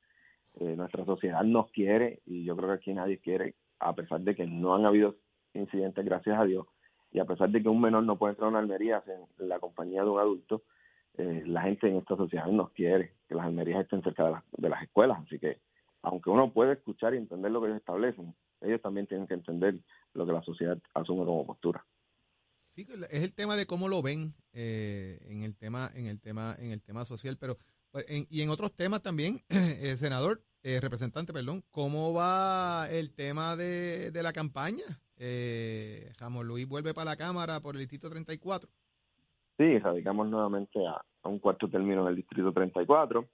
Eh, 0.60 0.74
nuestra 0.74 1.04
sociedad 1.04 1.42
nos 1.44 1.70
quiere 1.70 2.20
y 2.24 2.44
yo 2.44 2.56
creo 2.56 2.68
que 2.68 2.74
aquí 2.74 2.94
nadie 2.94 3.18
quiere, 3.18 3.54
a 3.78 3.94
pesar 3.94 4.20
de 4.22 4.34
que 4.34 4.46
no 4.46 4.74
han 4.74 4.86
habido 4.86 5.16
incidentes, 5.54 6.04
gracias 6.04 6.38
a 6.38 6.44
Dios, 6.44 6.66
y 7.12 7.18
a 7.20 7.24
pesar 7.26 7.50
de 7.50 7.62
que 7.62 7.68
un 7.68 7.80
menor 7.80 8.04
no 8.04 8.16
puede 8.16 8.32
entrar 8.32 8.46
a 8.46 8.50
una 8.50 8.58
almería 8.58 9.02
en 9.06 9.48
la 9.48 9.58
compañía 9.60 10.02
de 10.02 10.10
un 10.10 10.18
adulto, 10.18 10.62
eh, 11.18 11.42
la 11.46 11.62
gente 11.62 11.88
en 11.88 11.96
esta 11.96 12.16
sociedad 12.16 12.46
nos 12.46 12.70
quiere 12.70 13.14
que 13.28 13.34
las 13.34 13.46
almerías 13.46 13.82
estén 13.82 14.02
cerca 14.02 14.24
de, 14.24 14.30
las- 14.32 14.44
de 14.56 14.68
las 14.68 14.82
escuelas. 14.82 15.18
Así 15.26 15.38
que, 15.38 15.60
aunque 16.02 16.30
uno 16.30 16.52
puede 16.52 16.72
escuchar 16.74 17.14
y 17.14 17.18
entender 17.18 17.50
lo 17.50 17.60
que 17.60 17.66
ellos 17.68 17.78
establecen, 17.80 18.34
ellos 18.60 18.80
también 18.82 19.06
tienen 19.06 19.26
que 19.26 19.34
entender 19.34 19.78
lo 20.14 20.26
que 20.26 20.32
la 20.32 20.42
sociedad 20.42 20.78
asume 20.94 21.24
como 21.24 21.46
postura. 21.46 21.84
Sí, 22.68 22.86
es 23.10 23.22
el 23.24 23.34
tema 23.34 23.56
de 23.56 23.66
cómo 23.66 23.88
lo 23.88 24.02
ven 24.02 24.34
eh, 24.52 25.18
en 25.28 25.42
el 25.42 25.56
tema, 25.56 25.90
en 25.94 26.06
el 26.06 26.20
tema, 26.20 26.54
en 26.58 26.70
el 26.70 26.82
tema 26.82 27.04
social, 27.04 27.36
pero 27.38 27.56
pues, 27.90 28.04
y 28.30 28.42
en 28.42 28.50
otros 28.50 28.72
temas 28.74 29.02
también, 29.02 29.40
eh, 29.48 29.96
senador, 29.96 30.42
eh, 30.62 30.80
representante, 30.80 31.32
perdón, 31.32 31.64
¿cómo 31.70 32.12
va 32.12 32.88
el 32.90 33.12
tema 33.14 33.56
de, 33.56 34.10
de 34.10 34.22
la 34.22 34.32
campaña? 34.32 34.84
Eh, 35.16 36.12
Jamón 36.18 36.46
Luis 36.46 36.66
vuelve 36.68 36.94
para 36.94 37.06
la 37.10 37.16
Cámara 37.16 37.60
por 37.60 37.74
el 37.74 37.80
Distrito 37.80 38.08
34. 38.08 38.70
Sí, 39.58 39.78
radicamos 39.78 40.28
nuevamente 40.28 40.86
a, 40.86 41.02
a 41.22 41.28
un 41.28 41.40
cuarto 41.40 41.68
término 41.68 42.02
en 42.02 42.08
el 42.08 42.16
Distrito 42.16 42.52
34. 42.52 43.28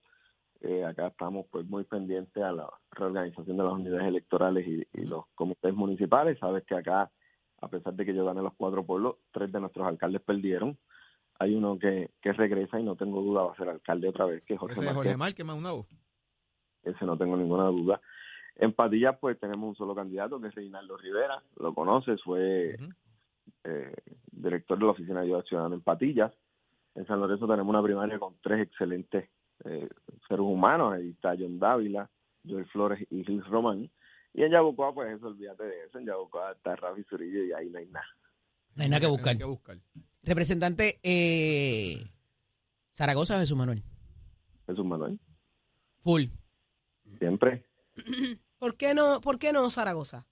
Eh, 0.63 0.83
acá 0.83 1.09
estamos 1.09 1.45
pues 1.51 1.67
muy 1.67 1.85
pendientes 1.85 2.43
a 2.43 2.51
la 2.51 2.67
reorganización 2.93 3.59
de 3.59 3.63
las 3.63 3.73
unidades 3.75 4.09
electorales 4.09 4.67
y, 4.67 4.83
y 4.95 5.05
los 5.05 5.27
comités 5.35 5.75
municipales. 5.75 6.39
Sabes 6.39 6.65
que 6.65 6.75
acá, 6.75 7.11
a 7.61 7.69
pesar 7.69 7.93
de 7.93 8.07
que 8.07 8.15
yo 8.15 8.25
gané 8.25 8.41
los 8.41 8.55
cuatro 8.55 8.85
pueblos, 8.85 9.17
tres 9.31 9.53
de 9.53 9.61
nuestros 9.61 9.87
alcaldes 9.87 10.23
perdieron. 10.23 10.79
Hay 11.39 11.55
uno 11.55 11.79
que, 11.79 12.11
que 12.23 12.33
regresa 12.33 12.81
y 12.81 12.85
no 12.85 12.97
tengo 12.97 13.21
duda 13.21 13.43
va 13.43 13.53
a 13.53 13.57
ser 13.57 13.69
alcalde 13.69 14.09
otra 14.09 14.25
vez, 14.25 14.43
que 14.45 14.55
es 14.55 14.61
Jorge 14.61 14.81
Ese 14.81 14.89
es. 14.89 14.95
Jorge 14.95 15.17
Márquez 15.19 15.45
Maunabo. 15.45 15.87
ese 16.85 17.05
no 17.05 17.19
tengo 17.19 17.37
ninguna 17.37 17.65
duda. 17.65 18.01
En 18.57 18.73
Patillas, 18.73 19.19
pues 19.21 19.39
tenemos 19.39 19.69
un 19.69 19.75
solo 19.75 19.95
candidato, 19.95 20.41
que 20.41 20.47
es 20.47 20.55
Reinaldo 20.55 20.97
Rivera, 20.97 21.43
lo 21.57 21.75
conoces, 21.75 22.23
fue. 22.23 22.77
Eh, 23.65 23.95
director 24.31 24.79
de 24.79 24.85
la 24.85 24.93
Oficina 24.93 25.21
de 25.21 25.27
Ayuda 25.27 25.43
Ciudadana 25.43 25.75
en 25.75 25.83
Patillas. 25.83 26.33
En 26.95 27.07
San 27.07 27.21
Lorenzo 27.21 27.47
tenemos 27.47 27.69
una 27.69 27.83
primaria 27.83 28.19
con 28.19 28.37
tres 28.43 28.69
excelentes 28.69 29.29
eh, 29.65 29.89
seres 30.29 30.41
humanos, 30.41 30.95
ahí 30.95 31.11
está 31.11 31.35
John 31.39 31.59
Dávila, 31.59 32.11
Joel 32.47 32.67
Flores 32.67 33.07
y 33.11 33.25
Gil 33.25 33.45
Román. 33.45 33.91
Y 34.33 34.43
en 34.43 34.51
Yabucoa, 34.51 34.93
pues 34.93 35.17
eso, 35.17 35.29
olvídate 35.29 35.65
de 35.65 35.85
eso, 35.85 35.99
en 35.99 36.07
Yabucoa 36.07 36.53
está 36.53 36.77
Rafi 36.77 37.05
Zurillo 37.05 37.45
y 37.45 37.53
ahí 37.53 37.71
no 37.71 37.79
hay 37.79 37.87
nada. 37.87 38.07
No 38.75 38.83
hay 38.83 38.89
nada 38.89 39.01
que 39.01 39.07
buscar. 39.07 39.39
Que 39.39 39.45
buscar. 39.45 39.77
Representante 40.23 40.99
eh, 41.03 42.05
Zaragoza 42.93 43.37
o 43.37 43.39
Jesús 43.39 43.57
Manuel. 43.57 43.83
Jesús 44.67 44.85
Manuel, 44.85 45.19
Full. 46.01 46.25
siempre. 47.19 47.65
¿Por 48.59 48.77
qué 48.77 48.95
no, 48.95 49.21
por 49.21 49.39
qué 49.39 49.53
no 49.53 49.69
Zaragoza? 49.71 50.27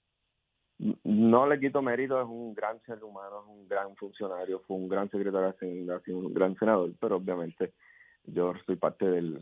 No 1.03 1.47
le 1.47 1.59
quito 1.59 1.81
mérito, 1.81 2.19
es 2.19 2.27
un 2.27 2.53
gran 2.53 2.81
ser 2.81 3.03
humano, 3.03 3.41
es 3.41 3.47
un 3.47 3.67
gran 3.67 3.95
funcionario, 3.95 4.59
fue 4.67 4.77
un 4.77 4.89
gran 4.89 5.09
secretario 5.09 5.47
de 5.47 5.53
Hacienda, 5.53 6.01
un 6.07 6.33
gran 6.33 6.55
senador, 6.57 6.91
pero 6.99 7.17
obviamente 7.17 7.73
yo 8.25 8.53
soy 8.65 8.75
parte 8.75 9.05
del 9.05 9.41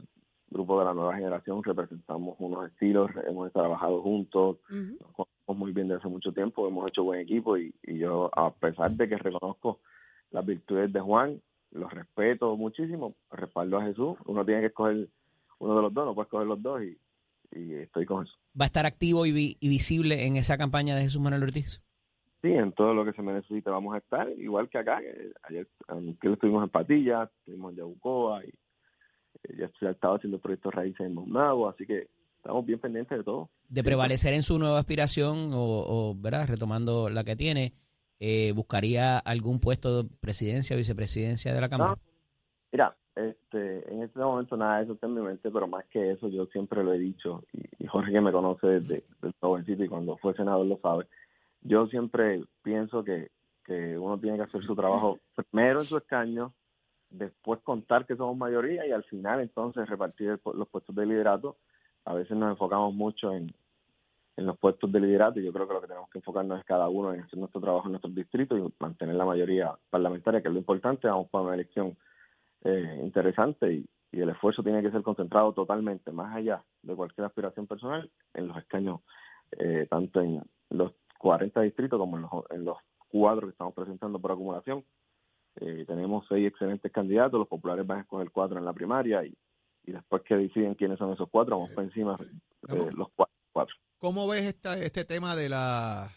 grupo 0.49 0.77
de 0.79 0.85
la 0.85 0.93
nueva 0.93 1.15
generación, 1.15 1.63
representamos 1.63 2.35
unos 2.39 2.69
estilos, 2.69 3.09
hemos 3.25 3.51
trabajado 3.53 4.01
juntos, 4.01 4.57
Ujú. 4.69 4.97
nos 4.99 5.11
conocemos 5.13 5.57
muy 5.57 5.71
bien 5.71 5.87
desde 5.87 5.99
hace 5.99 6.09
mucho 6.09 6.31
tiempo, 6.33 6.67
hemos 6.67 6.87
hecho 6.89 7.03
buen 7.03 7.21
equipo 7.21 7.57
y, 7.57 7.73
y 7.83 7.97
yo, 7.97 8.29
a 8.33 8.51
pesar 8.51 8.91
de 8.91 9.07
que 9.07 9.17
reconozco 9.17 9.79
las 10.31 10.45
virtudes 10.45 10.91
de 10.91 10.99
Juan, 10.99 11.41
los 11.71 11.91
respeto 11.91 12.55
muchísimo, 12.57 13.15
respaldo 13.31 13.77
a 13.77 13.83
Jesús, 13.83 14.17
uno 14.25 14.45
tiene 14.45 14.61
que 14.61 14.67
escoger 14.67 15.07
uno 15.59 15.75
de 15.75 15.81
los 15.81 15.93
dos, 15.93 16.05
no 16.05 16.13
puede 16.13 16.25
escoger 16.25 16.47
los 16.47 16.61
dos 16.61 16.83
y, 16.83 16.97
y 17.51 17.73
estoy 17.75 18.05
con 18.05 18.25
Jesús. 18.25 18.39
¿Va 18.59 18.65
a 18.65 18.67
estar 18.67 18.85
activo 18.85 19.25
y, 19.25 19.31
vi- 19.31 19.57
y 19.59 19.69
visible 19.69 20.25
en 20.25 20.35
esa 20.35 20.57
campaña 20.57 20.95
de 20.95 21.03
Jesús 21.03 21.21
Manuel 21.21 21.43
Ortiz? 21.43 21.81
Sí, 22.41 22.49
en 22.51 22.71
todo 22.73 22.93
lo 22.93 23.05
que 23.05 23.13
se 23.13 23.21
me 23.21 23.33
necesite 23.33 23.69
vamos 23.69 23.93
a 23.93 23.99
estar, 23.99 24.27
igual 24.37 24.67
que 24.69 24.79
acá. 24.79 24.99
ayer 25.43 25.67
que 26.19 26.33
estuvimos 26.33 26.63
en 26.63 26.69
Patilla, 26.69 27.29
estuvimos 27.39 27.71
en 27.71 27.77
Yabucoa 27.77 28.43
y 28.45 28.49
eh, 29.43 29.69
ya 29.81 29.89
estaba 29.89 30.15
haciendo 30.15 30.39
proyectos 30.39 30.73
raíces 30.73 31.01
en 31.05 31.13
Monagua, 31.13 31.71
así 31.71 31.85
que 31.85 32.07
estamos 32.37 32.65
bien 32.65 32.79
pendientes 32.79 33.15
de 33.17 33.23
todo. 33.23 33.49
De 33.69 33.83
prevalecer 33.83 34.33
en 34.33 34.41
su 34.43 34.57
nueva 34.57 34.79
aspiración 34.79 35.51
o, 35.53 35.59
o, 35.63 36.15
¿verdad? 36.15 36.47
retomando 36.47 37.09
la 37.09 37.23
que 37.23 37.35
tiene, 37.35 37.73
eh, 38.19 38.51
¿buscaría 38.53 39.19
algún 39.19 39.59
puesto 39.59 40.03
de 40.03 40.09
presidencia 40.19 40.75
o 40.75 40.77
vicepresidencia 40.77 41.53
de 41.53 41.61
la 41.61 41.69
Cámara? 41.69 41.91
No, 41.91 42.01
mira, 42.71 42.97
este, 43.15 43.93
en 43.93 44.03
este 44.03 44.19
momento 44.19 44.55
nada 44.55 44.77
de 44.77 44.83
eso 44.83 44.93
está 44.93 45.07
en 45.07 45.15
mi 45.15 45.21
mente, 45.21 45.51
pero 45.51 45.67
más 45.67 45.85
que 45.85 46.11
eso 46.11 46.29
yo 46.29 46.45
siempre 46.47 46.83
lo 46.83 46.93
he 46.93 46.99
dicho 46.99 47.43
y, 47.53 47.85
Jorge 47.87 48.11
que 48.13 48.21
me 48.21 48.31
conoce 48.31 48.67
desde, 48.67 49.03
desde 49.21 49.35
jovencito 49.41 49.83
y 49.83 49.89
cuando 49.89 50.17
fue 50.17 50.33
senador 50.33 50.65
lo 50.65 50.77
sabe. 50.77 51.07
Yo 51.61 51.87
siempre 51.87 52.43
pienso 52.63 53.03
que, 53.03 53.29
que 53.65 53.97
uno 53.97 54.17
tiene 54.17 54.37
que 54.37 54.43
hacer 54.43 54.63
su 54.63 54.75
trabajo 54.75 55.19
primero 55.35 55.79
en 55.79 55.85
su 55.85 55.97
escaño, 55.97 56.53
después 57.09 57.59
contar 57.61 58.05
que 58.05 58.15
somos 58.15 58.37
mayoría 58.37 58.87
y 58.87 58.91
al 58.91 59.03
final 59.03 59.41
entonces 59.41 59.89
repartir 59.89 60.29
el 60.29 60.39
los 60.55 60.69
puestos 60.69 60.95
de 60.95 61.05
liderato. 61.05 61.57
A 62.05 62.13
veces 62.13 62.35
nos 62.37 62.49
enfocamos 62.49 62.93
mucho 62.93 63.33
en, 63.33 63.53
en 64.37 64.45
los 64.45 64.57
puestos 64.57 64.91
de 64.91 64.99
liderato 64.99 65.39
y 65.39 65.43
yo 65.43 65.51
creo 65.51 65.67
que 65.67 65.73
lo 65.73 65.81
que 65.81 65.87
tenemos 65.87 66.09
que 66.09 66.19
enfocarnos 66.19 66.59
es 66.59 66.65
cada 66.65 66.87
uno 66.87 67.13
en 67.13 67.21
hacer 67.21 67.37
nuestro 67.37 67.61
trabajo 67.61 67.87
en 67.87 67.91
nuestros 67.91 68.15
distritos 68.15 68.57
y 68.57 68.73
mantener 68.81 69.15
la 69.15 69.25
mayoría 69.25 69.75
parlamentaria, 69.89 70.41
que 70.41 70.47
es 70.47 70.53
lo 70.53 70.59
importante. 70.59 71.07
Vamos 71.07 71.29
para 71.29 71.43
una 71.43 71.53
elección 71.55 71.95
eh, 72.63 72.99
interesante 73.03 73.73
y, 73.73 73.85
y 74.11 74.19
el 74.19 74.29
esfuerzo 74.29 74.61
tiene 74.63 74.81
que 74.81 74.91
ser 74.91 75.03
concentrado 75.03 75.53
totalmente, 75.53 76.11
más 76.11 76.35
allá 76.35 76.63
de 76.83 76.95
cualquier 76.95 77.25
aspiración 77.25 77.65
personal, 77.67 78.11
en 78.33 78.47
los 78.47 78.57
escaños, 78.57 79.01
eh, 79.57 79.87
tanto 79.89 80.21
en 80.21 80.43
los 80.69 80.93
40 81.19 81.61
distritos 81.61 81.97
como 81.99 82.17
en 82.17 82.23
los, 82.23 82.31
en 82.49 82.65
los 82.65 82.77
cuatro 83.07 83.47
que 83.47 83.51
estamos 83.51 83.73
presentando 83.73 84.19
por 84.19 84.31
acumulación. 84.31 84.83
Eh, 85.57 85.85
tenemos 85.85 86.25
seis 86.29 86.47
excelentes 86.47 86.91
candidatos, 86.91 87.39
los 87.39 87.47
populares 87.47 87.85
van 87.85 87.99
a 87.99 88.01
escoger 88.01 88.31
cuatro 88.31 88.57
en 88.57 88.65
la 88.65 88.73
primaria 88.73 89.25
y, 89.25 89.35
y 89.85 89.91
después 89.91 90.21
que 90.23 90.35
deciden 90.35 90.75
quiénes 90.75 90.97
son 90.97 91.13
esos 91.13 91.29
cuatro, 91.29 91.55
vamos 91.57 91.71
por 91.71 91.83
encima 91.83 92.17
de 92.17 92.77
Vamos. 92.77 92.93
los 92.93 93.07
cuatro. 93.15 93.35
cuatro. 93.51 93.75
¿Cómo 93.97 94.27
ves 94.27 94.43
esta, 94.43 94.77
este 94.77 95.05
tema 95.05 95.35
de 95.35 95.49
la, 95.49 96.09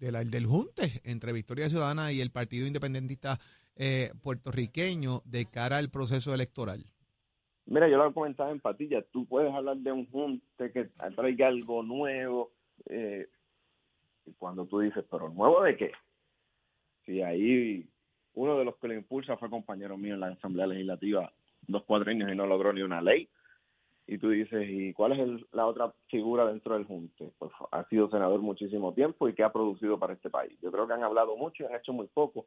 de 0.00 0.12
la 0.12 0.24
del 0.24 0.46
junte 0.46 1.00
entre 1.04 1.32
Victoria 1.32 1.68
Ciudadana 1.68 2.12
y 2.12 2.20
el 2.20 2.30
Partido 2.30 2.66
Independentista 2.66 3.38
eh, 3.76 4.10
puertorriqueño 4.22 5.22
de 5.24 5.46
cara 5.46 5.78
al 5.78 5.90
proceso 5.90 6.34
electoral? 6.34 6.84
Mira, 7.66 7.88
yo 7.88 7.96
lo 7.96 8.14
comentaba 8.14 8.50
en 8.50 8.60
Patilla, 8.60 9.02
tú 9.12 9.26
puedes 9.26 9.52
hablar 9.52 9.76
de 9.78 9.90
un 9.92 10.08
junte 10.10 10.70
que 10.72 10.88
traiga 11.16 11.48
algo 11.48 11.82
nuevo, 11.82 12.52
eh, 12.88 13.26
cuando 14.38 14.66
tú 14.66 14.80
dices, 14.80 15.04
pero 15.10 15.28
nuevo 15.28 15.62
de 15.62 15.76
qué? 15.76 15.92
Si 17.04 17.22
ahí 17.22 17.88
uno 18.34 18.58
de 18.58 18.64
los 18.64 18.76
que 18.76 18.88
lo 18.88 18.94
impulsa 18.94 19.36
fue 19.36 19.50
compañero 19.50 19.96
mío 19.96 20.14
en 20.14 20.20
la 20.20 20.28
Asamblea 20.28 20.66
Legislativa 20.66 21.32
dos 21.68 21.84
cuadriños 21.84 22.30
y 22.30 22.36
no 22.36 22.46
logró 22.46 22.72
ni 22.72 22.82
una 22.82 23.00
ley. 23.02 23.28
Y 24.06 24.18
tú 24.18 24.30
dices, 24.30 24.68
¿y 24.68 24.92
cuál 24.92 25.12
es 25.12 25.18
el- 25.18 25.46
la 25.52 25.66
otra 25.66 25.92
figura 26.08 26.46
dentro 26.46 26.74
del 26.74 26.84
Junte? 26.84 27.32
Pues 27.38 27.50
ha 27.72 27.84
sido 27.88 28.08
senador 28.08 28.40
muchísimo 28.40 28.94
tiempo 28.94 29.28
y 29.28 29.34
que 29.34 29.42
ha 29.42 29.52
producido 29.52 29.98
para 29.98 30.12
este 30.12 30.30
país. 30.30 30.56
Yo 30.62 30.70
creo 30.70 30.86
que 30.86 30.92
han 30.94 31.02
hablado 31.02 31.36
mucho 31.36 31.64
y 31.64 31.66
han 31.66 31.74
hecho 31.74 31.92
muy 31.92 32.06
poco, 32.06 32.46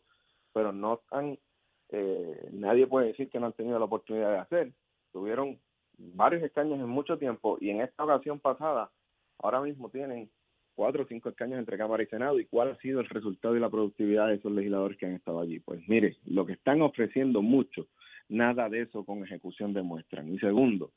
pero 0.59 0.73
no 0.73 0.99
han, 1.11 1.39
eh, 1.87 2.49
nadie 2.51 2.85
puede 2.85 3.07
decir 3.07 3.29
que 3.29 3.39
no 3.39 3.45
han 3.45 3.53
tenido 3.53 3.79
la 3.79 3.85
oportunidad 3.85 4.29
de 4.29 4.39
hacer. 4.39 4.73
Tuvieron 5.13 5.57
varios 5.97 6.43
escaños 6.43 6.81
en 6.81 6.89
mucho 6.89 7.17
tiempo 7.17 7.57
y 7.61 7.69
en 7.69 7.79
esta 7.79 8.03
ocasión 8.03 8.41
pasada, 8.41 8.91
ahora 9.37 9.61
mismo 9.61 9.87
tienen 9.89 10.29
cuatro 10.75 11.03
o 11.03 11.07
cinco 11.07 11.29
escaños 11.29 11.59
entre 11.59 11.77
Cámara 11.77 12.03
y 12.03 12.07
Senado. 12.07 12.37
¿Y 12.41 12.45
cuál 12.45 12.71
ha 12.71 12.77
sido 12.79 12.99
el 12.99 13.07
resultado 13.07 13.55
y 13.55 13.61
la 13.61 13.69
productividad 13.69 14.27
de 14.27 14.35
esos 14.35 14.51
legisladores 14.51 14.97
que 14.97 15.05
han 15.05 15.13
estado 15.13 15.39
allí? 15.39 15.61
Pues 15.61 15.79
mire, 15.87 16.17
lo 16.25 16.45
que 16.45 16.53
están 16.53 16.81
ofreciendo 16.81 17.41
mucho, 17.41 17.87
nada 18.27 18.67
de 18.67 18.81
eso 18.81 19.05
con 19.05 19.23
ejecución 19.23 19.73
demuestran. 19.73 20.27
Y 20.27 20.39
segundo, 20.39 20.91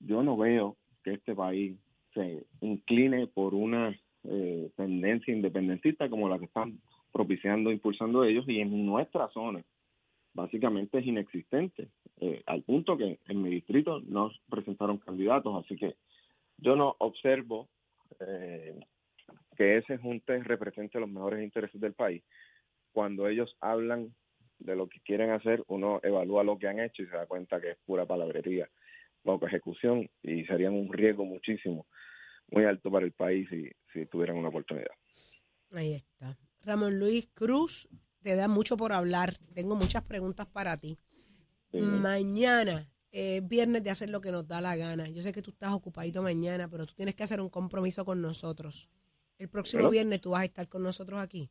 yo 0.00 0.24
no 0.24 0.36
veo 0.36 0.76
que 1.04 1.12
este 1.12 1.36
país 1.36 1.78
se 2.14 2.44
incline 2.62 3.28
por 3.28 3.54
una 3.54 3.96
eh, 4.24 4.72
tendencia 4.74 5.32
independentista 5.32 6.10
como 6.10 6.28
la 6.28 6.40
que 6.40 6.46
están 6.46 6.80
propiciando, 7.12 7.70
impulsando 7.70 8.24
ellos, 8.24 8.44
y 8.48 8.60
en 8.60 8.86
nuestra 8.86 9.28
zona 9.30 9.64
básicamente 10.34 10.98
es 10.98 11.06
inexistente, 11.06 11.88
eh, 12.20 12.42
al 12.46 12.62
punto 12.62 12.96
que 12.96 13.18
en 13.26 13.42
mi 13.42 13.50
distrito 13.50 14.00
no 14.06 14.30
presentaron 14.48 14.98
candidatos, 14.98 15.64
así 15.64 15.76
que 15.76 15.96
yo 16.58 16.76
no 16.76 16.94
observo 16.98 17.68
eh, 18.20 18.78
que 19.56 19.78
ese 19.78 19.98
junte 19.98 20.42
represente 20.42 21.00
los 21.00 21.10
mejores 21.10 21.42
intereses 21.42 21.80
del 21.80 21.94
país 21.94 22.22
cuando 22.92 23.28
ellos 23.28 23.54
hablan 23.60 24.12
de 24.58 24.74
lo 24.74 24.88
que 24.88 25.00
quieren 25.00 25.30
hacer, 25.30 25.62
uno 25.68 26.00
evalúa 26.02 26.42
lo 26.42 26.58
que 26.58 26.66
han 26.66 26.80
hecho 26.80 27.02
y 27.02 27.06
se 27.06 27.12
da 27.12 27.26
cuenta 27.26 27.60
que 27.60 27.70
es 27.70 27.78
pura 27.86 28.06
palabrería, 28.06 28.68
poca 29.22 29.46
ejecución 29.46 30.10
y 30.20 30.44
serían 30.46 30.74
un 30.74 30.92
riesgo 30.92 31.24
muchísimo, 31.24 31.86
muy 32.50 32.64
alto 32.64 32.90
para 32.90 33.06
el 33.06 33.12
país 33.12 33.48
si, 33.50 33.70
si 33.92 34.06
tuvieran 34.06 34.36
una 34.36 34.48
oportunidad. 34.48 34.90
Ahí 35.72 35.94
está. 35.94 36.17
Ramón 36.68 36.98
Luis 36.98 37.28
Cruz, 37.34 37.88
te 38.22 38.36
da 38.36 38.46
mucho 38.46 38.76
por 38.76 38.92
hablar. 38.92 39.34
Tengo 39.54 39.74
muchas 39.74 40.02
preguntas 40.04 40.46
para 40.46 40.76
ti. 40.76 40.98
Sí. 41.72 41.78
Mañana, 41.80 42.90
eh, 43.10 43.40
viernes 43.42 43.82
de 43.82 43.90
hacer 43.90 44.10
lo 44.10 44.20
que 44.20 44.30
nos 44.30 44.46
da 44.46 44.60
la 44.60 44.76
gana. 44.76 45.08
Yo 45.08 45.22
sé 45.22 45.32
que 45.32 45.42
tú 45.42 45.50
estás 45.50 45.72
ocupadito 45.72 46.22
mañana, 46.22 46.68
pero 46.68 46.86
tú 46.86 46.94
tienes 46.94 47.14
que 47.14 47.22
hacer 47.24 47.40
un 47.40 47.48
compromiso 47.48 48.04
con 48.04 48.20
nosotros. 48.20 48.88
El 49.38 49.48
próximo 49.48 49.88
viernes 49.90 50.20
tú 50.20 50.30
vas 50.30 50.42
a 50.42 50.44
estar 50.44 50.68
con 50.68 50.82
nosotros 50.82 51.18
aquí. 51.20 51.50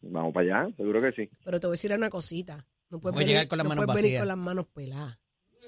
Vamos 0.00 0.32
para 0.32 0.60
allá, 0.64 0.76
seguro 0.76 1.00
que 1.02 1.12
sí, 1.12 1.28
Pero 1.44 1.58
te 1.58 1.66
voy 1.66 1.72
a 1.72 1.76
decir 1.76 1.92
una 1.92 2.08
cosita. 2.10 2.64
No 2.90 3.00
puedes 3.00 3.18
venir, 3.18 3.46
con 3.48 3.58
las 3.58 3.64
no 3.64 3.68
manos 3.70 3.84
puedes 3.86 4.02
venir 4.02 4.18
con 4.18 4.28
las 4.28 4.36
manos 4.38 4.66
peladas. 4.72 5.18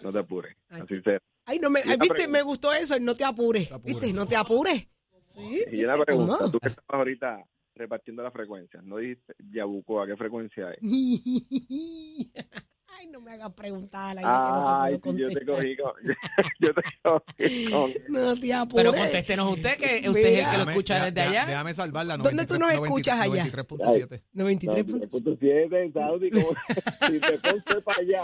no 0.03 0.13
te 0.13 0.19
apures, 0.19 0.57
Ay, 0.69 0.83
así 0.83 1.01
sea. 1.01 1.19
Ay, 1.45 1.59
no 1.59 1.69
me, 1.69 1.81
ay, 1.85 1.97
viste, 2.01 2.29
me 2.29 2.43
gustó 2.43 2.73
eso, 2.73 2.99
no 3.01 3.15
te 3.15 3.25
apures. 3.25 3.69
te 3.69 3.75
apures. 3.75 3.95
¿Viste? 4.01 4.13
No 4.13 4.27
te 4.27 4.37
apures. 4.37 4.89
Sí, 5.35 5.65
Y 5.73 5.85
una 5.85 5.93
¿viste 5.95 6.07
pregunta, 6.07 6.37
cómo? 6.39 6.51
tú 6.51 6.59
que 6.61 6.69
estabas 6.69 6.99
ahorita 6.99 7.45
repartiendo 7.75 8.23
las 8.23 8.33
frecuencias, 8.33 8.83
¿no 8.85 8.97
dijiste 8.99 9.35
Yabucoa 9.53 10.07
qué 10.07 10.17
frecuencia 10.17 10.71
es? 10.73 10.79
Ay, 12.93 13.07
no 13.07 13.21
me 13.21 13.33
hagas 13.33 13.53
preguntar 13.55 14.11
aire 14.19 14.21
que 14.21 14.27
no 14.27 14.81
Ay, 14.83 14.93
te 14.95 14.99
puedo 14.99 15.17
yo 15.19 15.29
te 15.31 15.47
cogí 15.47 15.77
con, 15.77 15.93
yo 16.61 16.75
te 16.75 16.83
cogí 17.03 17.71
con 17.71 17.91
No 18.09 18.37
te 18.37 18.53
apures. 18.53 18.85
Pero 18.85 18.93
contéstenos 19.03 19.53
usted, 19.57 19.77
que 19.79 20.09
usted 20.09 20.25
es 20.27 20.39
el 20.39 20.51
que 20.51 20.59
lo 20.59 20.65
Déjame- 20.65 20.71
escucha 20.73 20.95
deja- 20.95 21.07
desde 21.11 21.21
allá. 21.23 21.47
Déjame 21.47 21.75
salvarla. 21.75 22.17
¿Dónde 22.19 22.47
tú 22.47 22.59
nos 22.59 22.73
escuchas 22.73 23.21
allá? 23.21 23.45
93.7. 23.47 24.23
93 24.33 24.85
puntos. 24.85 25.23
93.7, 25.23 25.93
Saudi, 25.95 26.31
como 26.31 26.47
si 27.09 27.19
Ponce 27.39 27.81
para 27.83 28.01
allá 28.01 28.23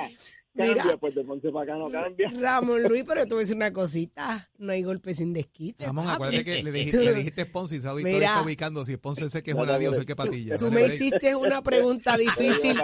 cambia, 0.56 0.84
Mira. 0.84 0.96
pues 0.96 1.14
de 1.14 1.24
Ponce 1.24 1.50
para 1.50 1.74
acá 1.74 1.78
no 1.78 1.90
cambia. 1.90 2.30
Ramón 2.40 2.82
Luis, 2.84 3.04
pero 3.06 3.22
te 3.26 3.34
voy 3.34 3.38
a 3.38 3.44
decir 3.44 3.56
una 3.56 3.72
cosita. 3.72 4.48
No 4.58 4.72
hay 4.72 4.82
golpe 4.82 5.14
sin 5.14 5.32
desquite. 5.32 5.86
Ramón, 5.86 6.04
papi. 6.06 6.14
acuérdate 6.14 6.44
que 6.44 6.62
le 6.62 6.72
dijiste, 6.72 7.04
le 7.04 7.14
dijiste 7.14 7.46
Ponce 7.46 7.76
y 7.76 7.80
Mira. 8.02 8.28
está 8.28 8.42
ubicando 8.42 8.84
si 8.84 8.96
Ponce 8.96 9.28
se 9.30 9.42
quejó 9.42 9.64
la 9.64 9.78
Dios 9.78 9.96
el 9.96 10.06
que 10.06 10.16
patilla. 10.16 10.56
Tú 10.56 10.70
me 10.70 10.86
hiciste 10.86 11.36
una 11.36 11.62
pregunta 11.62 12.16
difícil. 12.16 12.80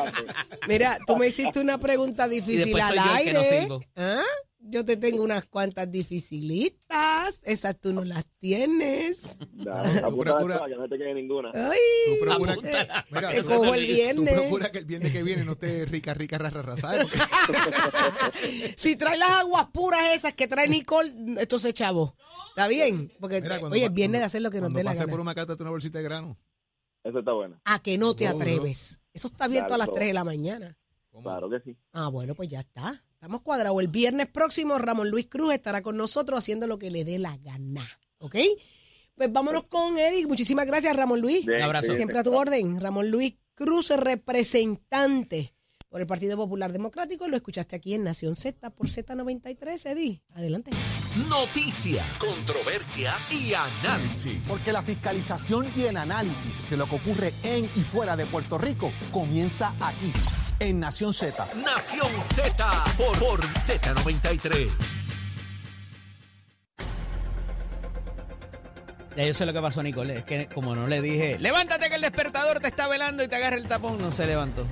Mira, 0.69 0.99
tú 1.07 1.17
me 1.17 1.27
hiciste 1.29 1.61
una 1.61 1.79
pregunta 1.79 2.29
difícil 2.29 2.79
al 2.81 2.95
soy 2.95 2.97
yo 2.97 3.03
el 3.03 3.25
que 3.25 3.33
no 3.33 3.41
aire. 3.41 3.61
sirvo. 3.61 3.81
¿Ah? 3.97 4.23
Yo 4.65 4.85
te 4.85 4.97
tengo 4.97 5.23
unas 5.25 5.45
cuantas 5.47 5.91
dificilitas. 5.91 7.41
Esas 7.43 7.79
tú 7.81 7.93
no 7.93 8.05
las 8.05 8.25
tienes. 8.39 9.39
Procura- 9.59 10.37
para 10.39 10.67
que 10.67 10.77
no 10.77 10.89
te 10.89 10.97
quede 10.99 11.15
ninguna. 11.15 11.51
Ay, 11.53 11.79
Tú 12.07 12.25
procura, 12.25 12.53
Apúntala. 12.53 13.07
mira, 13.11 13.31
te 13.31 13.43
tú- 13.43 13.49
cojo 13.49 13.75
el 13.75 13.87
tú 13.87 13.93
viernes. 13.93 14.35
procura 14.35 14.71
que 14.73 14.79
el 14.79 14.85
viernes 14.85 15.13
que 15.13 15.23
viene 15.23 15.45
no 15.45 15.53
esté 15.53 15.85
rica, 15.87 16.15
rica, 16.15 16.39
rara, 16.39 16.63
rara, 16.63 16.77
¿sabes? 16.81 17.07
Si 18.77 18.97
trae 18.97 19.19
las 19.19 19.31
aguas 19.31 19.67
puras 19.73 20.15
esas 20.15 20.35
que 20.35 20.47
trae 20.49 20.69
Nicole, 20.69 21.13
esto 21.39 21.59
se 21.59 21.73
chavo. 21.73 22.17
¿Está 22.51 22.69
bien? 22.69 23.13
Porque, 23.21 23.41
Mira, 23.41 23.59
cuando 23.59 23.75
oye, 23.77 23.89
pa- 23.89 23.95
viene 23.95 24.19
de 24.19 24.25
hacer 24.25 24.43
lo 24.43 24.51
que 24.51 24.61
nos 24.61 24.73
dé 24.73 24.85
la 24.85 24.95
gana. 24.95 25.11
por 25.11 25.21
una 25.21 25.35
carta 25.35 25.57
una 25.59 25.71
bolsita 25.71 25.99
de 25.99 26.05
grano. 26.05 26.39
Eso 27.03 27.19
está 27.19 27.33
bueno. 27.33 27.61
A 27.65 27.81
que 27.83 27.99
no 27.99 28.15
te 28.15 28.27
No, 28.27 28.33
no. 28.33 28.37
atreves. 28.39 29.01
Eso 29.13 29.29
está 29.29 29.47
abierto 29.47 29.71
Dale, 29.71 29.75
a 29.75 29.79
las 29.79 29.87
todo. 29.89 29.97
3 29.97 30.09
de 30.09 30.15
la 30.15 30.25
mañana. 30.25 30.79
¿Cómo? 31.11 31.25
Claro 31.25 31.51
que 31.51 31.61
sí. 31.61 31.77
Ah, 31.93 32.09
bueno, 32.09 32.35
pues 32.35 32.49
ya 32.49 32.61
está. 32.61 33.03
Estamos 33.23 33.43
cuadrados. 33.43 33.81
El 33.81 33.87
viernes 33.87 34.27
próximo, 34.27 34.77
Ramón 34.79 35.09
Luis 35.09 35.29
Cruz 35.29 35.55
estará 35.55 35.81
con 35.81 35.97
nosotros 35.97 36.41
haciendo 36.41 36.67
lo 36.67 36.77
que 36.77 36.91
le 36.91 37.05
dé 37.05 37.21
la 37.21 37.37
gana. 37.37 37.87
¿Ok? 38.19 38.35
Pues 39.15 39.33
vámonos 39.33 39.67
con 39.69 39.97
Eddie. 39.97 40.27
Muchísimas 40.27 40.67
gracias, 40.67 40.97
Ramón 40.97 41.21
Luis. 41.21 41.47
Bien, 41.47 41.61
Un 41.61 41.67
abrazo. 41.67 41.95
Siempre 41.95 42.19
a 42.19 42.25
tu 42.25 42.35
orden. 42.35 42.81
Ramón 42.81 43.13
Luis 43.13 43.37
Cruz, 43.55 43.91
representante 43.91 45.55
por 45.89 46.01
el 46.01 46.09
Partido 46.09 46.37
Popular 46.37 46.73
Democrático. 46.73 47.29
Lo 47.29 47.37
escuchaste 47.37 47.77
aquí 47.77 47.95
en 47.95 48.03
Nación 48.03 48.35
Z 48.35 48.71
por 48.71 48.89
Z93, 48.89 49.87
Eddie. 49.87 50.21
Adelante. 50.35 50.73
Noticias, 51.29 52.05
controversias 52.19 53.31
y 53.31 53.55
análisis. 53.55 54.41
Porque 54.49 54.73
la 54.73 54.83
fiscalización 54.83 55.69
y 55.77 55.83
el 55.83 55.97
análisis 55.97 56.69
de 56.69 56.77
lo 56.77 56.89
que 56.89 56.97
ocurre 56.97 57.33
en 57.45 57.67
y 57.67 57.81
fuera 57.83 58.17
de 58.17 58.27
Puerto 58.27 58.59
Rico 58.59 58.91
comienza 59.13 59.77
aquí, 59.79 60.13
en 60.69 60.81
Nación 60.81 61.13
Z. 61.13 61.47
Nación 61.65 62.09
Z 62.23 62.85
por, 62.97 63.19
por 63.19 63.41
Z93. 63.41 64.71
Ya 69.17 69.27
yo 69.27 69.35
sé 69.35 69.45
lo 69.45 69.53
que 69.53 69.61
pasó, 69.61 69.83
Nicole. 69.83 70.19
Es 70.19 70.25
que 70.25 70.47
como 70.47 70.75
no 70.75 70.87
le 70.87 71.03
dije, 71.03 71.39
levántate 71.39 71.89
que 71.89 71.97
el 71.97 72.03
despertador 72.03 72.61
te 72.61 72.69
está 72.69 72.87
velando 72.87 73.23
y 73.23 73.29
te 73.29 73.37
agarra 73.37 73.57
el 73.57 73.67
tapón, 73.67 73.99
no 73.99 74.13
se 74.13 74.27
levantó. 74.27 74.67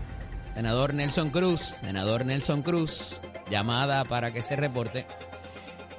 Senador 0.55 0.94
Nelson 0.94 1.31
Cruz, 1.31 1.61
senador 1.61 2.24
Nelson 2.24 2.62
Cruz, 2.62 3.20
llamada 3.50 4.05
para 4.05 4.33
que 4.33 4.42
se 4.42 4.57
reporte. 4.57 5.07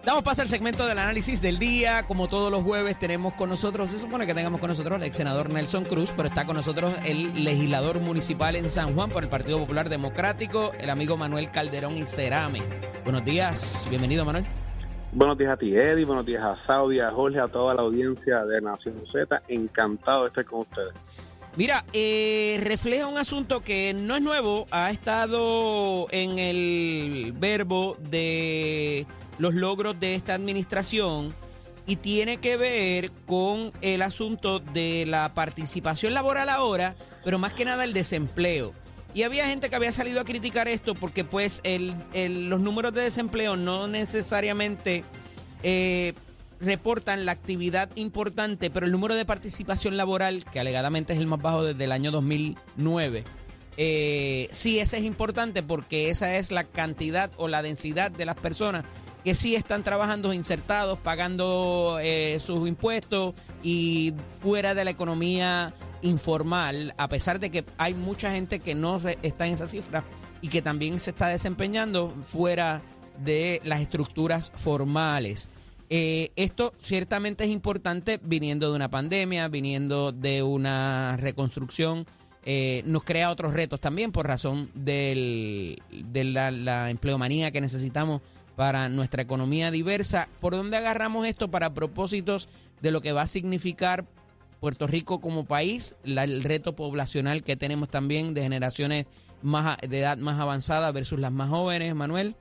Damos 0.03 0.23
paso 0.23 0.41
al 0.41 0.47
segmento 0.47 0.87
del 0.87 0.97
análisis 0.97 1.43
del 1.43 1.59
día. 1.59 2.07
Como 2.07 2.27
todos 2.27 2.51
los 2.51 2.63
jueves 2.63 2.97
tenemos 2.97 3.33
con 3.33 3.49
nosotros, 3.49 3.91
se 3.91 3.99
supone 3.99 4.25
que 4.25 4.33
tengamos 4.33 4.59
con 4.59 4.69
nosotros 4.69 4.97
el 4.97 5.03
ex 5.03 5.17
senador 5.17 5.51
Nelson 5.51 5.85
Cruz, 5.85 6.11
pero 6.17 6.27
está 6.27 6.43
con 6.47 6.55
nosotros 6.55 6.95
el 7.05 7.43
legislador 7.43 7.99
municipal 7.99 8.55
en 8.55 8.71
San 8.71 8.95
Juan 8.95 9.11
por 9.11 9.21
el 9.21 9.29
Partido 9.29 9.59
Popular 9.59 9.89
Democrático, 9.89 10.71
el 10.79 10.89
amigo 10.89 11.17
Manuel 11.17 11.51
Calderón 11.51 11.97
y 11.97 12.07
Cerame. 12.07 12.63
Buenos 13.03 13.23
días, 13.23 13.85
bienvenido 13.91 14.25
Manuel. 14.25 14.43
Buenos 15.11 15.37
días 15.37 15.51
a 15.51 15.57
ti, 15.57 15.75
Eddie. 15.75 16.05
Buenos 16.05 16.25
días 16.25 16.43
a 16.43 16.57
Saudi, 16.65 16.99
a 16.99 17.11
Jorge, 17.11 17.39
a 17.39 17.47
toda 17.47 17.75
la 17.75 17.83
audiencia 17.83 18.43
de 18.45 18.59
Nación 18.59 19.03
Z. 19.11 19.43
Encantado 19.49 20.23
de 20.23 20.29
estar 20.29 20.45
con 20.45 20.61
ustedes. 20.61 20.93
Mira, 21.57 21.83
eh, 21.93 22.59
refleja 22.63 23.05
un 23.05 23.17
asunto 23.17 23.59
que 23.59 23.93
no 23.93 24.15
es 24.15 24.23
nuevo, 24.23 24.65
ha 24.71 24.89
estado 24.89 26.07
en 26.09 26.39
el 26.39 27.33
verbo 27.37 27.97
de 27.99 29.05
los 29.41 29.55
logros 29.55 29.99
de 29.99 30.13
esta 30.13 30.35
administración 30.35 31.33
y 31.87 31.95
tiene 31.95 32.37
que 32.37 32.57
ver 32.57 33.11
con 33.25 33.71
el 33.81 34.03
asunto 34.03 34.59
de 34.59 35.05
la 35.07 35.33
participación 35.33 36.13
laboral 36.13 36.47
ahora, 36.47 36.95
pero 37.25 37.39
más 37.39 37.53
que 37.53 37.65
nada 37.65 37.83
el 37.83 37.93
desempleo. 37.93 38.71
Y 39.15 39.23
había 39.23 39.47
gente 39.47 39.69
que 39.69 39.75
había 39.75 39.91
salido 39.91 40.21
a 40.21 40.25
criticar 40.25 40.67
esto 40.67 40.93
porque 40.93 41.23
pues 41.23 41.59
el, 41.63 41.95
los 42.49 42.61
números 42.61 42.93
de 42.93 43.01
desempleo 43.01 43.55
no 43.55 43.87
necesariamente 43.87 45.03
eh, 45.63 46.13
reportan 46.59 47.25
la 47.25 47.31
actividad 47.31 47.89
importante, 47.95 48.69
pero 48.69 48.85
el 48.85 48.91
número 48.91 49.15
de 49.15 49.25
participación 49.25 49.97
laboral, 49.97 50.45
que 50.45 50.59
alegadamente 50.59 51.13
es 51.13 51.19
el 51.19 51.25
más 51.25 51.41
bajo 51.41 51.63
desde 51.63 51.83
el 51.83 51.91
año 51.91 52.11
2009, 52.11 53.23
eh, 53.77 54.49
sí, 54.51 54.79
ese 54.79 54.97
es 54.97 55.03
importante 55.03 55.63
porque 55.63 56.09
esa 56.11 56.35
es 56.35 56.51
la 56.51 56.65
cantidad 56.65 57.31
o 57.37 57.47
la 57.47 57.63
densidad 57.63 58.11
de 58.11 58.25
las 58.25 58.35
personas 58.35 58.85
que 59.23 59.35
sí 59.35 59.55
están 59.55 59.83
trabajando 59.83 60.33
insertados, 60.33 60.97
pagando 60.99 61.99
eh, 62.01 62.39
sus 62.39 62.67
impuestos 62.67 63.35
y 63.63 64.13
fuera 64.41 64.73
de 64.73 64.85
la 64.85 64.91
economía 64.91 65.73
informal, 66.01 66.93
a 66.97 67.07
pesar 67.07 67.39
de 67.39 67.51
que 67.51 67.63
hay 67.77 67.93
mucha 67.93 68.31
gente 68.31 68.59
que 68.59 68.73
no 68.73 68.99
está 69.21 69.45
en 69.45 69.53
esa 69.53 69.67
cifra 69.67 70.03
y 70.41 70.47
que 70.47 70.61
también 70.61 70.99
se 70.99 71.11
está 71.11 71.27
desempeñando 71.27 72.09
fuera 72.23 72.81
de 73.23 73.61
las 73.63 73.81
estructuras 73.81 74.51
formales. 74.55 75.49
Eh, 75.91 76.31
esto 76.35 76.73
ciertamente 76.81 77.43
es 77.43 77.49
importante 77.49 78.19
viniendo 78.23 78.69
de 78.69 78.75
una 78.75 78.89
pandemia, 78.89 79.47
viniendo 79.49 80.11
de 80.11 80.41
una 80.41 81.17
reconstrucción. 81.17 82.07
eh, 82.43 82.81
nos 82.87 83.03
crea 83.03 83.29
otros 83.29 83.53
retos 83.53 83.79
también 83.79 84.11
por 84.11 84.25
razón 84.25 84.71
del, 84.73 85.79
de 85.91 86.23
la 86.23 86.89
empleomanía 86.89 87.51
que 87.51 87.61
necesitamos 87.61 88.21
para 88.55 88.89
nuestra 88.89 89.21
economía 89.21 89.71
diversa. 89.71 90.27
¿Por 90.39 90.53
dónde 90.55 90.77
agarramos 90.77 91.25
esto 91.27 91.49
para 91.49 91.73
propósitos 91.73 92.49
de 92.81 92.91
lo 92.91 93.01
que 93.01 93.11
va 93.13 93.21
a 93.23 93.27
significar 93.27 94.05
Puerto 94.59 94.85
Rico 94.87 95.19
como 95.21 95.45
país, 95.45 95.97
la- 96.03 96.23
el 96.23 96.43
reto 96.43 96.75
poblacional 96.75 97.43
que 97.43 97.55
tenemos 97.55 97.89
también 97.89 98.33
de 98.33 98.43
generaciones 98.43 99.07
más 99.41 99.77
de 99.77 99.99
edad 99.99 100.17
más 100.17 100.39
avanzada 100.39 100.91
versus 100.91 101.19
las 101.19 101.31
más 101.31 101.49
jóvenes, 101.49 101.95
Manuel? 101.95 102.35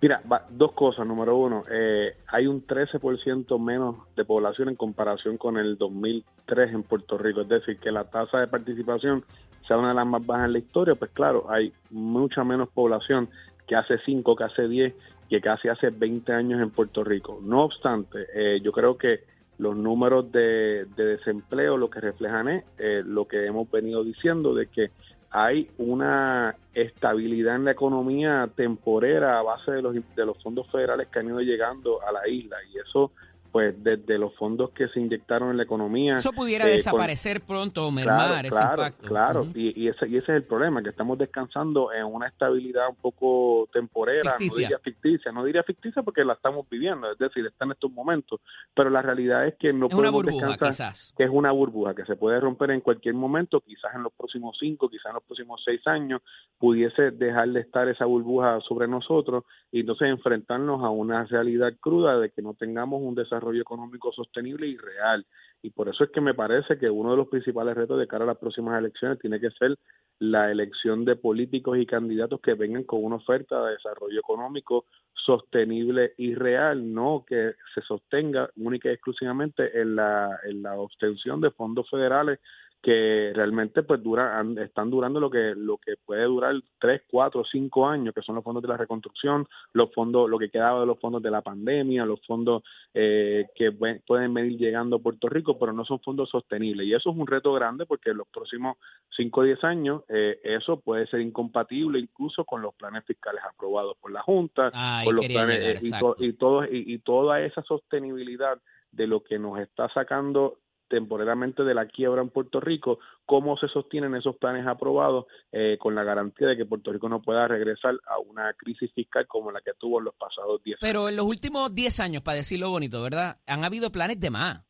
Mira, 0.00 0.20
va- 0.30 0.46
dos 0.50 0.72
cosas. 0.72 1.06
Número 1.06 1.36
uno, 1.36 1.64
eh, 1.70 2.16
hay 2.28 2.46
un 2.46 2.64
13% 2.66 3.58
menos 3.58 3.96
de 4.16 4.24
población 4.24 4.68
en 4.68 4.76
comparación 4.76 5.36
con 5.38 5.56
el 5.56 5.76
2003 5.76 6.72
en 6.72 6.82
Puerto 6.84 7.18
Rico. 7.18 7.42
Es 7.42 7.48
decir, 7.48 7.78
que 7.78 7.90
la 7.92 8.04
tasa 8.04 8.38
de 8.38 8.46
participación 8.46 9.24
sea 9.66 9.76
una 9.76 9.88
de 9.90 9.94
las 9.94 10.06
más 10.06 10.24
bajas 10.24 10.46
en 10.46 10.52
la 10.54 10.58
historia. 10.58 10.94
Pues 10.94 11.10
claro, 11.12 11.46
hay 11.50 11.72
mucha 11.90 12.42
menos 12.44 12.68
población 12.68 13.28
que 13.66 13.76
hace 13.76 13.98
5, 14.04 14.34
que 14.36 14.44
hace 14.44 14.66
10, 14.68 14.94
que 15.28 15.40
casi 15.40 15.68
hace 15.68 15.90
20 15.90 16.32
años 16.32 16.60
en 16.60 16.70
Puerto 16.70 17.04
Rico. 17.04 17.40
No 17.42 17.64
obstante, 17.64 18.26
eh, 18.34 18.60
yo 18.62 18.72
creo 18.72 18.96
que 18.96 19.20
los 19.58 19.76
números 19.76 20.30
de, 20.32 20.86
de 20.96 21.04
desempleo 21.04 21.76
lo 21.76 21.90
que 21.90 22.00
reflejan 22.00 22.48
es 22.48 22.64
eh, 22.78 23.02
lo 23.04 23.26
que 23.26 23.46
hemos 23.46 23.70
venido 23.70 24.04
diciendo 24.04 24.54
de 24.54 24.66
que 24.66 24.90
hay 25.30 25.68
una 25.78 26.56
estabilidad 26.72 27.56
en 27.56 27.64
la 27.66 27.72
economía 27.72 28.48
temporera 28.54 29.38
a 29.38 29.42
base 29.42 29.72
de 29.72 29.82
los, 29.82 29.94
de 29.94 30.26
los 30.26 30.42
fondos 30.42 30.70
federales 30.70 31.08
que 31.08 31.18
han 31.18 31.26
ido 31.26 31.40
llegando 31.40 32.00
a 32.02 32.12
la 32.12 32.26
isla 32.28 32.56
y 32.72 32.78
eso 32.78 33.12
pues 33.50 33.74
desde 33.82 34.18
los 34.18 34.34
fondos 34.36 34.70
que 34.70 34.88
se 34.88 35.00
inyectaron 35.00 35.50
en 35.50 35.56
la 35.56 35.62
economía. 35.62 36.16
Eso 36.16 36.32
pudiera 36.32 36.64
eh, 36.66 36.68
con- 36.68 36.76
desaparecer 36.76 37.40
pronto 37.40 37.86
o 37.86 37.90
mermar 37.90 38.46
ese 38.46 38.54
claro, 38.56 38.82
impacto. 38.82 39.08
Claro, 39.08 39.40
Ujú. 39.42 39.52
y, 39.54 39.84
y 39.84 39.88
ese, 39.88 40.06
y 40.08 40.16
ese 40.16 40.32
es 40.32 40.36
el 40.36 40.44
problema, 40.44 40.82
que 40.82 40.90
estamos 40.90 41.18
descansando 41.18 41.92
en 41.92 42.04
una 42.04 42.28
estabilidad 42.28 42.88
un 42.88 42.96
poco 42.96 43.68
temporera, 43.72 44.32
Ficticia. 44.32 44.62
no 44.62 44.68
diría 44.68 44.78
ficticia, 44.78 45.32
no 45.32 45.44
diría 45.44 45.62
ficticia 45.62 46.02
porque 46.02 46.24
la 46.24 46.34
estamos 46.34 46.68
viviendo, 46.68 47.10
es 47.10 47.18
decir, 47.18 47.44
está 47.46 47.64
en 47.64 47.72
estos 47.72 47.90
momentos, 47.90 48.40
pero 48.74 48.90
la 48.90 49.02
realidad 49.02 49.46
es 49.46 49.54
que 49.58 49.72
no 49.72 49.86
Es 49.86 49.94
una 49.94 50.10
podemos 50.10 50.24
burbuja, 50.24 50.46
descansar, 50.48 50.92
quizás. 50.92 51.14
que 51.16 51.24
es 51.24 51.30
una 51.30 51.50
burbuja 51.52 51.94
que 51.94 52.04
se 52.04 52.16
puede 52.16 52.38
romper 52.40 52.70
en 52.72 52.80
cualquier 52.80 53.14
momento, 53.14 53.60
quizás 53.60 53.94
en 53.94 54.02
los 54.02 54.12
próximos 54.12 54.56
cinco, 54.60 54.88
quizás 54.88 55.06
en 55.06 55.14
los 55.14 55.24
próximos 55.24 55.60
seis 55.64 55.80
años, 55.86 56.20
pudiese 56.58 57.12
dejar 57.12 57.48
de 57.50 57.60
estar 57.60 57.88
esa 57.88 58.04
burbuja 58.04 58.60
sobre 58.62 58.88
nosotros 58.88 59.44
y 59.70 59.80
entonces 59.80 60.08
enfrentarnos 60.08 60.82
a 60.82 60.90
una 60.90 61.24
realidad 61.24 61.72
cruda 61.80 62.18
de 62.18 62.30
que 62.30 62.42
no 62.42 62.54
tengamos 62.54 63.00
un 63.02 63.14
desarrollo 63.14 63.62
económico 63.62 64.12
sostenible 64.12 64.66
y 64.66 64.76
real. 64.76 65.24
Y 65.62 65.70
por 65.70 65.88
eso 65.88 66.04
es 66.04 66.10
que 66.10 66.20
me 66.20 66.34
parece 66.34 66.78
que 66.78 66.90
uno 66.90 67.12
de 67.12 67.16
los 67.16 67.28
principales 67.28 67.76
retos 67.76 67.98
de 67.98 68.06
cara 68.06 68.24
a 68.24 68.28
las 68.28 68.38
próximas 68.38 68.78
elecciones 68.78 69.18
tiene 69.18 69.40
que 69.40 69.50
ser 69.50 69.76
la 70.18 70.50
elección 70.50 71.04
de 71.04 71.16
políticos 71.16 71.78
y 71.78 71.86
candidatos 71.86 72.40
que 72.40 72.54
vengan 72.54 72.84
con 72.84 73.04
una 73.04 73.16
oferta 73.16 73.64
de 73.64 73.72
desarrollo 73.72 74.18
económico 74.18 74.86
sostenible 75.14 76.14
y 76.16 76.34
real, 76.34 76.92
no 76.92 77.24
que 77.26 77.52
se 77.74 77.82
sostenga 77.82 78.50
única 78.56 78.88
y 78.88 78.94
exclusivamente 78.94 79.80
en 79.80 79.94
la, 79.94 80.40
en 80.44 80.62
la 80.62 80.74
obtención 80.74 81.40
de 81.40 81.50
fondos 81.50 81.88
federales 81.90 82.40
que 82.80 83.32
realmente 83.34 83.82
pues 83.82 84.00
dura, 84.02 84.38
han- 84.38 84.56
están 84.58 84.88
durando 84.88 85.18
lo 85.18 85.28
que 85.30 85.52
lo 85.56 85.78
que 85.78 85.94
puede 86.04 86.22
durar 86.24 86.54
tres, 86.78 87.02
cuatro, 87.10 87.42
cinco 87.50 87.88
años, 87.88 88.14
que 88.14 88.22
son 88.22 88.36
los 88.36 88.44
fondos 88.44 88.62
de 88.62 88.68
la 88.68 88.76
reconstrucción, 88.76 89.46
los 89.72 89.92
fondos, 89.92 90.30
lo 90.30 90.38
que 90.38 90.48
quedaba 90.48 90.80
de 90.80 90.86
los 90.86 90.98
fondos 91.00 91.20
de 91.22 91.30
la 91.30 91.42
pandemia, 91.42 92.04
los 92.06 92.24
fondos 92.24 92.62
eh, 92.94 93.46
que 93.56 93.72
pueden 94.06 94.32
venir 94.32 94.56
llegando 94.58 94.96
a 94.96 94.98
Puerto 95.00 95.28
Rico, 95.28 95.58
pero 95.58 95.72
no 95.72 95.84
son 95.84 95.98
fondos 96.00 96.30
sostenibles. 96.30 96.86
Y 96.86 96.94
eso 96.94 97.10
es 97.10 97.16
un 97.16 97.26
reto 97.26 97.52
grande 97.52 97.84
porque 97.84 98.10
en 98.10 98.18
los 98.18 98.28
próximos 98.28 98.76
cinco 99.16 99.40
o 99.40 99.44
diez 99.44 99.62
años 99.64 100.02
eh, 100.08 100.38
eso 100.44 100.78
puede 100.80 101.06
ser 101.08 101.20
incompatible 101.20 101.98
incluso 101.98 102.44
con 102.44 102.62
los 102.62 102.74
planes 102.74 103.04
fiscales 103.04 103.42
aprobados 103.44 103.96
por 104.00 104.12
la 104.12 104.22
Junta, 104.22 104.70
Ahí 104.72 105.04
con 105.06 105.16
los 105.16 105.26
planes 105.26 105.58
llegar, 105.58 105.76
eh, 105.76 105.78
y, 105.82 105.90
to- 106.00 106.16
y 106.18 106.32
todo 106.34 106.64
y, 106.64 106.94
y 106.94 106.98
toda 107.00 107.40
esa 107.42 107.62
sostenibilidad 107.62 108.58
de 108.92 109.06
lo 109.06 109.22
que 109.22 109.38
nos 109.38 109.58
está 109.58 109.88
sacando 109.92 110.58
temporalmente 110.88 111.62
de 111.64 111.74
la 111.74 111.86
quiebra 111.86 112.22
en 112.22 112.30
Puerto 112.30 112.60
Rico, 112.60 112.98
cómo 113.26 113.56
se 113.58 113.68
sostienen 113.68 114.14
esos 114.14 114.36
planes 114.36 114.66
aprobados 114.66 115.26
eh, 115.52 115.76
con 115.78 115.94
la 115.94 116.04
garantía 116.04 116.48
de 116.48 116.56
que 116.56 116.64
Puerto 116.64 116.92
Rico 116.92 117.08
no 117.08 117.22
pueda 117.22 117.46
regresar 117.46 117.94
a 118.06 118.18
una 118.18 118.52
crisis 118.54 118.92
fiscal 118.92 119.26
como 119.26 119.52
la 119.52 119.60
que 119.60 119.72
tuvo 119.78 119.98
en 119.98 120.06
los 120.06 120.14
pasados 120.14 120.62
10 120.64 120.74
años. 120.74 120.80
Pero 120.80 121.08
en 121.08 121.16
los 121.16 121.26
últimos 121.26 121.74
10 121.74 122.00
años, 122.00 122.22
para 122.22 122.36
decirlo 122.36 122.70
bonito, 122.70 123.02
¿verdad? 123.02 123.38
Han 123.46 123.64
habido 123.64 123.92
planes 123.92 124.18
de 124.18 124.30
más. 124.30 124.64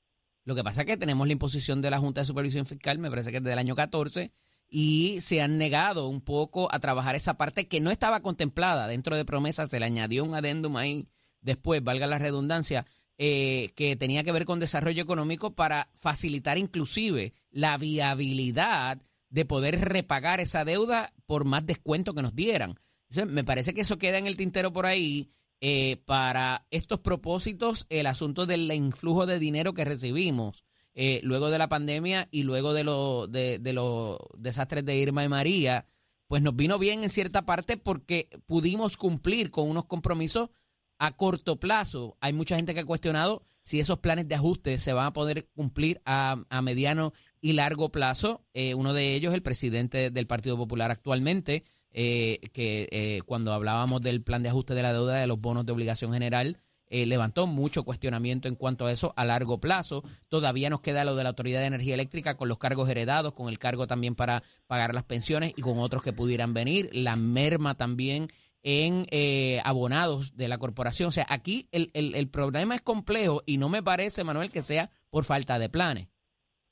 Lo 0.44 0.54
que 0.54 0.64
pasa 0.64 0.82
es 0.82 0.86
que 0.86 0.96
tenemos 0.96 1.26
la 1.26 1.34
imposición 1.34 1.82
de 1.82 1.90
la 1.90 1.98
Junta 1.98 2.22
de 2.22 2.24
Supervisión 2.24 2.66
Fiscal, 2.66 2.98
me 2.98 3.10
parece 3.10 3.30
que 3.30 3.36
es 3.36 3.44
del 3.44 3.58
año 3.58 3.74
14, 3.74 4.32
y 4.70 5.20
se 5.20 5.42
han 5.42 5.58
negado 5.58 6.08
un 6.08 6.22
poco 6.22 6.68
a 6.72 6.78
trabajar 6.78 7.16
esa 7.16 7.36
parte 7.36 7.68
que 7.68 7.80
no 7.80 7.90
estaba 7.90 8.20
contemplada 8.20 8.86
dentro 8.86 9.16
de 9.16 9.24
promesas, 9.24 9.70
se 9.70 9.78
le 9.78 9.86
añadió 9.86 10.24
un 10.24 10.34
adendum 10.34 10.76
ahí 10.76 11.06
después, 11.40 11.82
valga 11.82 12.06
la 12.06 12.18
redundancia, 12.18 12.86
eh, 13.18 13.72
que 13.74 13.96
tenía 13.96 14.22
que 14.22 14.32
ver 14.32 14.44
con 14.44 14.60
desarrollo 14.60 15.02
económico 15.02 15.54
para 15.54 15.90
facilitar 15.94 16.56
inclusive 16.56 17.34
la 17.50 17.76
viabilidad 17.76 19.02
de 19.28 19.44
poder 19.44 19.80
repagar 19.80 20.40
esa 20.40 20.64
deuda 20.64 21.12
por 21.26 21.44
más 21.44 21.66
descuento 21.66 22.14
que 22.14 22.22
nos 22.22 22.34
dieran. 22.34 22.76
Entonces, 23.10 23.32
me 23.32 23.44
parece 23.44 23.74
que 23.74 23.80
eso 23.80 23.98
queda 23.98 24.18
en 24.18 24.26
el 24.26 24.36
tintero 24.36 24.72
por 24.72 24.86
ahí 24.86 25.30
eh, 25.60 25.96
para 26.04 26.66
estos 26.70 27.00
propósitos, 27.00 27.86
el 27.90 28.06
asunto 28.06 28.46
del 28.46 28.70
influjo 28.70 29.26
de 29.26 29.40
dinero 29.40 29.74
que 29.74 29.84
recibimos 29.84 30.64
eh, 30.94 31.20
luego 31.24 31.50
de 31.50 31.58
la 31.58 31.68
pandemia 31.68 32.28
y 32.30 32.44
luego 32.44 32.72
de, 32.72 33.58
de 33.60 33.72
los 33.72 34.18
desastres 34.36 34.84
de 34.84 34.96
Irma 34.96 35.24
y 35.24 35.28
María, 35.28 35.86
pues 36.28 36.42
nos 36.42 36.54
vino 36.54 36.78
bien 36.78 37.02
en 37.02 37.10
cierta 37.10 37.44
parte 37.44 37.76
porque 37.76 38.28
pudimos 38.46 38.96
cumplir 38.96 39.50
con 39.50 39.68
unos 39.68 39.86
compromisos 39.86 40.50
a 40.98 41.16
corto 41.16 41.56
plazo. 41.56 42.16
Hay 42.20 42.32
mucha 42.32 42.56
gente 42.56 42.74
que 42.74 42.80
ha 42.80 42.84
cuestionado 42.84 43.42
si 43.62 43.80
esos 43.80 43.98
planes 43.98 44.28
de 44.28 44.34
ajuste 44.34 44.78
se 44.78 44.92
van 44.92 45.06
a 45.06 45.12
poder 45.12 45.48
cumplir 45.54 46.00
a, 46.04 46.42
a 46.48 46.62
mediano 46.62 47.12
y 47.40 47.52
largo 47.52 47.90
plazo. 47.90 48.42
Eh, 48.54 48.74
uno 48.74 48.92
de 48.92 49.14
ellos, 49.14 49.34
el 49.34 49.42
presidente 49.42 50.10
del 50.10 50.26
Partido 50.26 50.56
Popular 50.56 50.90
actualmente, 50.90 51.64
eh, 51.90 52.40
que 52.52 52.88
eh, 52.90 53.22
cuando 53.24 53.52
hablábamos 53.52 54.02
del 54.02 54.22
plan 54.22 54.42
de 54.42 54.50
ajuste 54.50 54.74
de 54.74 54.82
la 54.82 54.92
deuda 54.92 55.16
de 55.16 55.26
los 55.26 55.40
bonos 55.40 55.64
de 55.64 55.72
obligación 55.72 56.12
general, 56.12 56.58
eh, 56.90 57.06
levantó 57.06 57.46
mucho 57.46 57.82
cuestionamiento 57.82 58.48
en 58.48 58.54
cuanto 58.54 58.86
a 58.86 58.92
eso 58.92 59.12
a 59.16 59.24
largo 59.24 59.58
plazo. 59.58 60.02
Todavía 60.28 60.70
nos 60.70 60.80
queda 60.80 61.04
lo 61.04 61.16
de 61.16 61.22
la 61.22 61.30
Autoridad 61.30 61.60
de 61.60 61.66
Energía 61.66 61.94
Eléctrica 61.94 62.36
con 62.36 62.48
los 62.48 62.58
cargos 62.58 62.88
heredados, 62.88 63.34
con 63.34 63.48
el 63.48 63.58
cargo 63.58 63.86
también 63.86 64.14
para 64.14 64.42
pagar 64.66 64.94
las 64.94 65.04
pensiones 65.04 65.52
y 65.56 65.62
con 65.62 65.78
otros 65.78 66.02
que 66.02 66.12
pudieran 66.12 66.54
venir. 66.54 66.88
La 66.92 67.16
merma 67.16 67.74
también 67.74 68.28
en 68.62 69.06
eh, 69.10 69.60
abonados 69.64 70.36
de 70.36 70.48
la 70.48 70.58
corporación. 70.58 71.08
O 71.08 71.12
sea, 71.12 71.26
aquí 71.28 71.68
el, 71.72 71.90
el, 71.94 72.14
el 72.14 72.28
problema 72.28 72.74
es 72.74 72.82
complejo 72.82 73.42
y 73.46 73.58
no 73.58 73.68
me 73.68 73.82
parece, 73.82 74.24
Manuel, 74.24 74.50
que 74.50 74.62
sea 74.62 74.90
por 75.10 75.24
falta 75.24 75.58
de 75.58 75.68
planes. 75.68 76.08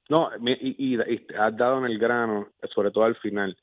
No, 0.09 0.31
y, 0.41 0.95
y, 0.95 0.95
y 0.95 1.27
has 1.39 1.57
dado 1.57 1.79
en 1.79 1.87
el 1.87 1.99
grano, 1.99 2.49
sobre 2.73 2.91
todo 2.91 3.05
al 3.05 3.17
final, 3.17 3.57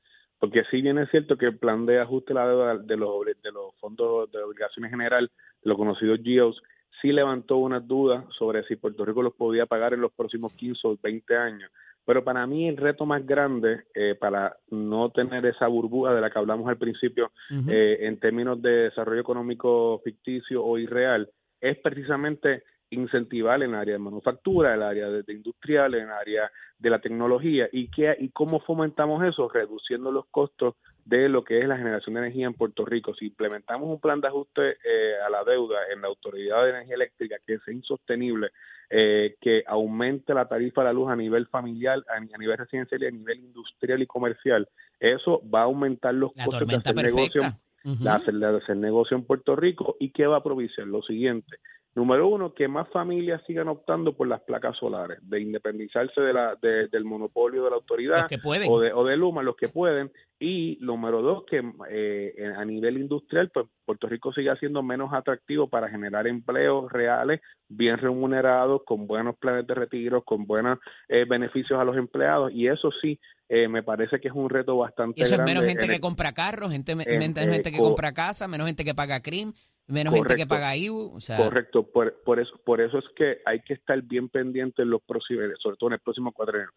porque 0.44 0.64
si 0.70 0.82
bien 0.82 0.98
es 0.98 1.10
cierto 1.10 1.38
que 1.38 1.46
el 1.46 1.58
plan 1.58 1.86
de 1.86 2.02
ajuste 2.02 2.34
de 2.34 2.40
la 2.40 2.48
deuda 2.48 2.78
de 2.78 2.98
los, 2.98 3.26
de 3.26 3.52
los 3.52 3.74
fondos 3.80 4.30
de 4.30 4.44
obligaciones 4.44 4.92
general, 4.92 5.32
los 5.62 5.78
conocidos 5.78 6.20
GIOs, 6.22 6.62
sí 7.02 7.14
levantó 7.14 7.58
unas 7.58 7.88
dudas 7.88 8.26
sobre 8.38 8.64
si 8.66 8.76
Puerto 8.76 9.06
Rico 9.06 9.22
los 9.22 9.34
podía 9.36 9.66
pagar 9.66 9.94
en 9.94 10.02
los 10.02 10.12
próximos 10.12 10.52
15 10.54 10.86
o 10.86 10.98
20 11.02 11.38
años. 11.38 11.72
Pero 12.06 12.24
para 12.24 12.46
mí 12.46 12.68
el 12.68 12.78
reto 12.78 13.06
más 13.06 13.26
grande 13.26 13.84
eh, 13.96 14.16
para 14.20 14.58
no 14.70 15.10
tener 15.12 15.46
esa 15.46 15.68
burbuja 15.68 16.14
de 16.14 16.22
la 16.22 16.30
que 16.30 16.40
hablamos 16.40 16.68
al 16.68 16.78
principio 16.78 17.32
eh, 17.68 18.00
en 18.02 18.20
términos 18.20 18.62
de 18.62 18.90
desarrollo 18.90 19.22
económico 19.22 20.02
ficticio 20.04 20.64
o 20.64 20.78
irreal 20.78 21.30
es 21.64 21.78
precisamente 21.78 22.64
incentivar 22.94 23.62
en 23.62 23.72
el 23.72 23.76
área 23.76 23.94
de 23.94 24.00
manufactura, 24.00 24.70
en 24.70 24.76
el 24.76 24.84
área 24.84 25.10
de, 25.10 25.24
de 25.24 25.34
industrial, 25.34 25.96
en 25.96 26.04
el 26.04 26.12
área 26.12 26.52
de 26.78 26.90
la 26.90 27.00
tecnología 27.00 27.70
y 27.72 27.90
qué 27.90 28.16
y 28.20 28.30
cómo 28.30 28.60
fomentamos 28.60 29.24
eso 29.24 29.48
reduciendo 29.50 30.12
los 30.12 30.26
costos 30.28 30.76
de 31.06 31.30
lo 31.30 31.44
que 31.44 31.60
es 31.60 31.68
la 31.68 31.78
generación 31.78 32.16
de 32.16 32.22
energía 32.22 32.48
en 32.48 32.54
Puerto 32.54 32.86
Rico. 32.86 33.14
Si 33.14 33.28
implementamos 33.28 33.90
un 33.90 34.00
plan 34.00 34.22
de 34.22 34.28
ajuste 34.28 34.72
eh, 34.72 35.14
a 35.26 35.30
la 35.30 35.44
deuda 35.44 35.78
en 35.94 36.02
la 36.02 36.08
Autoridad 36.08 36.64
de 36.64 36.70
Energía 36.70 36.96
Eléctrica 36.96 37.36
que 37.46 37.60
sea 37.60 37.74
insostenible, 37.74 38.50
eh, 38.90 39.36
que 39.42 39.64
aumente 39.68 40.34
la 40.34 40.48
tarifa 40.48 40.82
de 40.82 40.88
la 40.88 40.94
luz 40.94 41.10
a 41.10 41.16
nivel 41.16 41.48
familiar, 41.48 42.00
a, 42.10 42.18
a 42.18 42.38
nivel 42.38 42.58
residencial 42.58 43.04
y 43.04 43.08
a 43.08 43.12
nivel 43.12 43.40
industrial 43.40 44.02
y 44.02 44.08
comercial, 44.08 44.68
eso 45.00 45.42
va 45.54 45.62
a 45.62 45.64
aumentar 45.64 46.14
los 46.14 46.32
La 46.36 46.46
costos 46.46 46.68
de 46.68 46.76
hacer 46.76 46.96
negocio 46.96 47.42
de 47.84 48.10
hacer, 48.10 48.34
de 48.36 48.58
hacer 48.58 48.78
negocio 48.78 49.18
en 49.18 49.26
Puerto 49.26 49.56
Rico. 49.56 49.98
Y 50.00 50.12
qué 50.12 50.26
va 50.26 50.38
a 50.38 50.44
propiciar 50.44 50.88
lo 50.88 51.02
siguiente. 51.02 51.58
Número 51.96 52.28
uno, 52.28 52.54
que 52.56 52.68
más 52.68 52.90
familias 52.90 53.42
sigan 53.46 53.68
optando 53.68 54.14
por 54.14 54.28
las 54.28 54.42
placas 54.42 54.76
solares, 54.78 55.20
de 55.22 55.40
independizarse 55.42 56.20
de 56.22 56.34
la, 56.34 56.56
de- 56.62 56.88
del 56.88 57.06
monopolio 57.06 57.64
de 57.64 57.70
la 57.70 57.76
autoridad 57.76 58.18
Los 58.22 58.28
que 58.28 58.40
pueden. 58.40 58.68
o 58.72 58.80
de, 58.80 58.92
o 58.94 59.04
de 59.06 59.16
Luma, 59.16 59.44
los 59.44 59.56
que 59.56 59.68
pueden. 59.68 60.12
Y 60.46 60.78
número 60.82 61.22
dos, 61.22 61.46
que 61.50 61.64
eh, 61.90 62.54
a 62.58 62.66
nivel 62.66 62.98
industrial, 62.98 63.50
pues 63.54 63.66
Puerto 63.86 64.08
Rico 64.08 64.34
siga 64.34 64.58
siendo 64.58 64.84
menos 64.84 65.14
atractivo 65.14 65.70
para 65.70 65.88
generar 65.88 66.28
empleos 66.28 66.92
reales, 66.92 67.40
bien 67.70 67.98
remunerados, 67.98 68.82
con 68.86 69.08
buenos 69.08 69.38
planes 69.38 69.66
de 69.66 69.74
retiro, 69.74 70.22
con 70.22 70.46
buenos 70.46 70.80
eh, 71.08 71.24
beneficios 71.26 71.80
a 71.80 71.86
los 71.86 71.96
empleados. 71.96 72.52
Y 72.54 72.68
eso 72.68 72.90
sí, 73.02 73.18
eh, 73.48 73.70
me 73.70 73.84
parece 73.84 74.20
que 74.20 74.28
es 74.28 74.34
un 74.34 74.50
reto 74.50 74.76
bastante 74.76 75.22
Y 75.22 75.24
eso 75.24 75.36
es 75.36 75.42
menos 75.44 75.64
gente 75.64 75.84
en 75.84 75.90
que 75.92 75.96
el- 75.96 76.02
compra 76.02 76.34
carros, 76.34 76.74
gente, 76.74 76.92
eh, 76.92 77.20
gente 77.20 77.72
que 77.72 77.78
co- 77.78 77.84
compra 77.84 78.12
casa, 78.14 78.50
menos 78.50 78.68
gente 78.68 78.84
que 78.84 78.94
paga 78.94 79.22
CRIM, 79.22 79.54
menos 79.88 80.14
gente 80.14 80.36
que 80.36 80.46
paga 80.46 80.76
IBU. 80.76 81.16
O 81.16 81.22
sea, 81.22 81.38
Correcto, 81.38 81.90
por, 81.90 82.22
por 82.26 82.42
eso 82.42 82.60
por 82.66 82.82
eso 82.82 82.98
es 82.98 83.06
que 83.16 83.38
hay 83.46 83.62
que 83.62 83.76
estar 83.76 84.02
bien 84.02 84.28
pendiente 84.28 84.82
en 84.82 84.90
los 84.90 85.02
próximos, 85.04 85.46
sobre 85.60 85.78
todo 85.78 85.90
en 85.92 85.94
el 85.94 86.00
próximo 86.02 86.34
cuadrenio, 86.34 86.70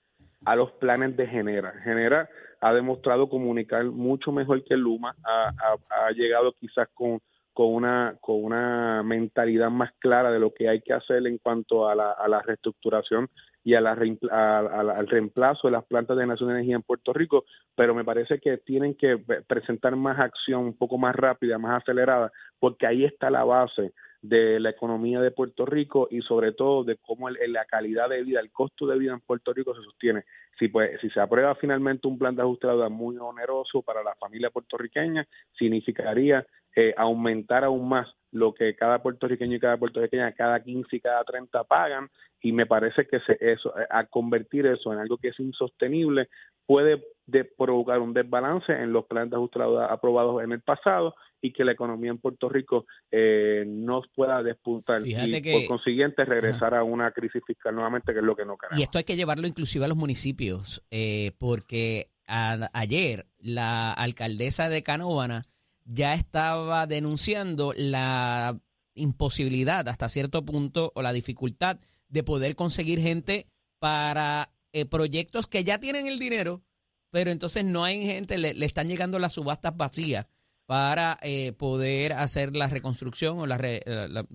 a 0.47 0.57
los 0.57 0.73
planes 0.73 1.17
de 1.17 1.27
Genera. 1.27 1.73
Genera 1.85 2.29
ha 2.61 2.73
demostrado 2.73 3.29
comunicar 3.29 3.85
mucho 3.85 4.33
mejor 4.33 4.65
que 4.65 4.77
Luma, 4.77 5.15
ha, 5.25 5.49
ha- 5.49 6.07
ha 6.07 6.11
llegado 6.13 6.53
quizás 6.59 6.89
con 6.95 7.21
con 7.53 7.73
una 7.73 8.15
con 8.21 8.45
una 8.45 9.03
mentalidad 9.03 9.71
más 9.71 9.91
clara 9.99 10.31
de 10.31 10.39
lo 10.39 10.53
que 10.53 10.69
hay 10.69 10.83
que 10.83 10.93
hacer 10.93 11.27
en 11.27 11.39
cuanto 11.39 11.89
a 11.89 11.95
la, 11.95 12.11
a 12.13 12.29
la 12.29 12.43
reestructuración 12.43 13.29
y 13.65 13.73
a 13.75 13.81
la 13.81 13.93
a- 14.31 14.59
al 14.99 15.07
reemplazo 15.07 15.67
de 15.69 15.73
las 15.73 15.85
plantas 15.87 16.17
de 16.19 16.23
generación 16.25 16.51
de 16.51 16.55
energía 16.57 16.77
en 16.77 16.83
Puerto 16.83 17.15
Rico, 17.15 17.45
pero 17.75 17.95
me 17.95 18.05
parece 18.05 18.39
que 18.41 18.59
tienen 18.59 18.95
que 18.95 19.17
pe- 19.17 19.41
presentar 19.43 19.97
más 19.97 20.19
acción 20.21 20.65
un 20.65 20.77
poco 20.77 20.99
más 20.99 21.17
rápida, 21.17 21.57
más 21.59 21.83
acelerada, 21.83 22.31
porque 22.59 22.87
ahí 22.87 23.05
está 23.07 23.31
la 23.31 23.45
base 23.45 23.93
de 24.29 24.59
la 24.61 24.71
economía 24.71 25.21
de 25.21 25.31
Puerto 25.31 25.67
Rico 25.67 26.09
y 26.11 26.21
sobre 26.23 26.53
todo 26.53 26.85
de 26.85 26.97
cómo 26.97 27.29
el- 27.29 27.39
la 27.53 27.65
calidad 27.65 28.09
de 28.09 28.23
vida, 28.23 28.41
el 28.41 28.51
costo 28.51 28.87
de 28.87 28.99
vida 28.99 29.13
en 29.13 29.21
Puerto 29.21 29.53
Rico 29.53 29.75
se 29.75 29.83
sostiene. 29.83 30.25
Si, 30.59 30.69
pues, 30.69 31.01
si 31.01 31.11
se 31.11 31.21
aprueba 31.21 31.55
finalmente 31.55 32.09
un 32.09 32.19
plan 32.19 32.35
de 32.35 32.43
ajuste 32.43 32.67
de 32.67 32.73
deuda 32.73 32.89
muy 32.89 33.17
oneroso 33.19 33.83
para 33.83 34.03
la 34.03 34.15
familia 34.17 34.51
puertorriqueña, 34.51 35.27
significaría 35.59 36.47
eh, 36.79 36.93
aumentar 36.97 37.65
aún 37.65 37.89
más 37.89 38.07
lo 38.33 38.53
que 38.53 38.75
cada 38.77 39.03
puertorriqueño 39.03 39.57
y 39.57 39.61
cada 39.61 39.79
puertorriqueña, 39.79 40.33
cada 40.33 40.63
15 40.63 40.97
y 40.97 41.01
cada 41.01 41.25
30 41.25 41.65
pagan, 41.65 42.11
y 42.43 42.53
me 42.53 42.67
parece 42.67 43.07
que 43.07 43.19
se, 43.21 43.39
eso, 43.41 43.73
a 43.89 44.05
convertir 44.05 44.67
eso 44.67 44.93
en 44.93 44.99
algo 44.99 45.17
que 45.17 45.29
es 45.29 45.41
insostenible 45.41 46.29
puede 46.67 47.03
provocar 47.57 48.01
un 48.01 48.13
desbalance 48.13 48.73
en 48.73 48.93
los 48.93 49.07
planes 49.07 49.31
de 49.31 49.37
ajuste 49.37 49.59
aprobados 49.89 50.43
en 50.43 50.53
el 50.53 50.61
pasado 50.61 51.15
y 51.47 51.53
que 51.53 51.65
la 51.65 51.73
economía 51.73 52.11
en 52.11 52.19
Puerto 52.19 52.49
Rico 52.49 52.87
eh, 53.11 53.65
no 53.67 54.03
pueda 54.15 54.43
despuntar 54.43 55.01
y 55.07 55.15
por 55.53 55.67
consiguiente 55.67 56.25
regresar 56.25 56.75
a 56.75 56.83
una 56.83 57.13
crisis 57.13 57.43
fiscal 57.47 57.75
nuevamente, 57.75 58.13
que 58.13 58.19
es 58.19 58.25
lo 58.25 58.35
que 58.35 58.45
no 58.45 58.57
queremos. 58.57 58.81
Y 58.81 58.83
esto 58.83 58.99
hay 58.99 59.05
que 59.05 59.17
llevarlo 59.17 59.47
inclusive 59.47 59.85
a 59.85 59.89
los 59.89 59.97
municipios, 59.97 60.83
eh, 60.91 61.33
porque 61.39 62.11
ayer 62.27 63.27
la 63.39 63.93
alcaldesa 63.93 64.69
de 64.69 64.83
Canóvana 64.83 65.43
ya 65.85 66.15
estaba 66.15 66.89
denunciando 66.89 67.73
la 67.77 68.59
imposibilidad 68.95 69.89
hasta 69.89 70.09
cierto 70.09 70.45
punto 70.45 70.91
o 70.97 71.03
la 71.03 71.13
dificultad 71.13 71.79
de 72.09 72.25
poder 72.25 72.57
conseguir 72.57 72.99
gente 72.99 73.47
para 73.79 74.51
eh, 74.73 74.85
proyectos 74.87 75.47
que 75.47 75.63
ya 75.63 75.79
tienen 75.79 76.09
el 76.09 76.19
dinero, 76.19 76.65
pero 77.11 77.31
entonces 77.31 77.65
no 77.65 77.85
hay 77.85 78.05
gente, 78.05 78.37
le, 78.37 78.53
están 78.65 78.89
llegando 78.89 79.21
las 79.21 79.35
subastas 79.35 79.77
vacías 79.77 80.27
para 80.67 81.17
eh, 81.23 81.53
poder 81.53 82.13
hacer 82.13 82.57
la 82.57 82.67
reconstrucción 82.67 83.39
o 83.39 83.47
la, 83.47 83.57
la, 83.57 84.27